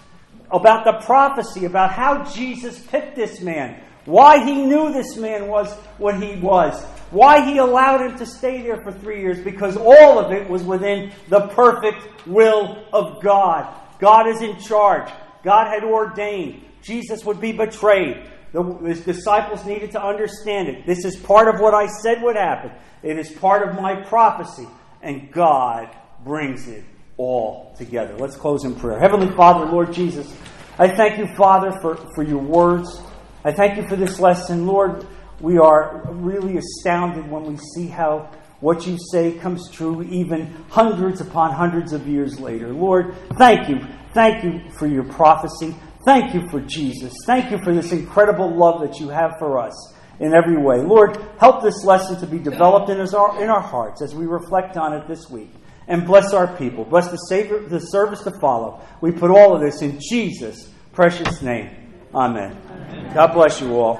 about 0.51 0.83
the 0.83 1.05
prophecy, 1.05 1.63
about 1.63 1.91
how 1.91 2.25
Jesus 2.25 2.77
picked 2.87 3.15
this 3.15 3.39
man, 3.39 3.81
why 4.03 4.43
he 4.43 4.65
knew 4.65 4.91
this 4.91 5.15
man 5.15 5.47
was 5.47 5.73
what 5.99 6.21
he 6.21 6.35
was, 6.41 6.83
why 7.11 7.49
he 7.49 7.59
allowed 7.59 8.01
him 8.01 8.17
to 8.17 8.25
stay 8.25 8.61
there 8.61 8.81
for 8.83 8.91
three 8.91 9.21
years, 9.21 9.39
because 9.39 9.77
all 9.77 10.19
of 10.19 10.33
it 10.33 10.49
was 10.49 10.63
within 10.63 11.13
the 11.29 11.47
perfect 11.47 12.27
will 12.27 12.83
of 12.91 13.23
God. 13.23 13.73
God 14.03 14.27
is 14.27 14.41
in 14.41 14.59
charge. 14.59 15.09
God 15.45 15.67
had 15.67 15.85
ordained. 15.85 16.61
Jesus 16.81 17.23
would 17.23 17.39
be 17.39 17.53
betrayed. 17.53 18.29
The, 18.51 18.61
his 18.61 18.99
disciples 18.99 19.63
needed 19.65 19.91
to 19.91 20.03
understand 20.03 20.67
it. 20.67 20.85
This 20.85 21.05
is 21.05 21.15
part 21.15 21.47
of 21.47 21.61
what 21.61 21.73
I 21.73 21.87
said 21.87 22.21
would 22.21 22.35
happen. 22.35 22.71
It 23.01 23.17
is 23.17 23.31
part 23.31 23.65
of 23.65 23.75
my 23.75 24.03
prophecy. 24.03 24.67
And 25.01 25.31
God 25.31 25.87
brings 26.25 26.67
it 26.67 26.83
all 27.15 27.73
together. 27.77 28.17
Let's 28.17 28.35
close 28.35 28.65
in 28.65 28.75
prayer. 28.75 28.99
Heavenly 28.99 29.33
Father, 29.37 29.71
Lord 29.71 29.93
Jesus, 29.93 30.29
I 30.77 30.89
thank 30.89 31.17
you, 31.17 31.33
Father, 31.37 31.71
for, 31.79 31.95
for 32.13 32.23
your 32.23 32.41
words. 32.41 33.01
I 33.45 33.53
thank 33.53 33.77
you 33.77 33.87
for 33.87 33.95
this 33.95 34.19
lesson. 34.19 34.67
Lord, 34.67 35.07
we 35.39 35.57
are 35.57 36.03
really 36.11 36.57
astounded 36.57 37.31
when 37.31 37.45
we 37.45 37.55
see 37.73 37.87
how 37.87 38.29
what 38.63 38.87
you 38.87 38.97
say 39.11 39.33
comes 39.33 39.69
true 39.69 40.03
even 40.03 40.45
hundreds 40.69 41.19
upon 41.19 41.51
hundreds 41.51 41.91
of 41.91 42.07
years 42.07 42.39
later. 42.39 42.69
Lord, 42.69 43.13
thank 43.37 43.67
you. 43.67 43.81
Thank 44.13 44.45
you 44.45 44.61
for 44.71 44.87
your 44.87 45.03
prophecy. 45.03 45.75
Thank 46.05 46.33
you 46.33 46.47
for 46.47 46.61
Jesus. 46.61 47.13
Thank 47.25 47.51
you 47.51 47.57
for 47.57 47.73
this 47.73 47.91
incredible 47.91 48.55
love 48.55 48.79
that 48.79 49.01
you 49.01 49.09
have 49.09 49.37
for 49.37 49.59
us 49.59 49.93
in 50.21 50.33
every 50.33 50.55
way. 50.55 50.77
Lord, 50.77 51.17
help 51.39 51.61
this 51.61 51.83
lesson 51.83 52.19
to 52.21 52.25
be 52.25 52.39
developed 52.39 52.89
in 52.89 53.01
our, 53.01 53.43
in 53.43 53.49
our 53.49 53.61
hearts 53.61 54.01
as 54.01 54.15
we 54.15 54.25
reflect 54.25 54.77
on 54.77 54.93
it 54.93 55.09
this 55.09 55.29
week. 55.29 55.51
And 55.89 56.05
bless 56.05 56.33
our 56.33 56.47
people. 56.55 56.85
Bless 56.85 57.11
the, 57.11 57.17
Savior, 57.17 57.59
the 57.59 57.79
service 57.79 58.21
to 58.21 58.31
follow. 58.39 58.81
We 59.01 59.11
put 59.11 59.29
all 59.29 59.53
of 59.55 59.61
this 59.61 59.81
in 59.81 59.99
Jesus' 59.99 60.69
precious 60.93 61.41
name. 61.41 61.69
Amen. 62.15 62.57
Amen. 62.69 63.13
God 63.13 63.33
bless 63.33 63.59
you 63.59 63.75
all. 63.75 63.97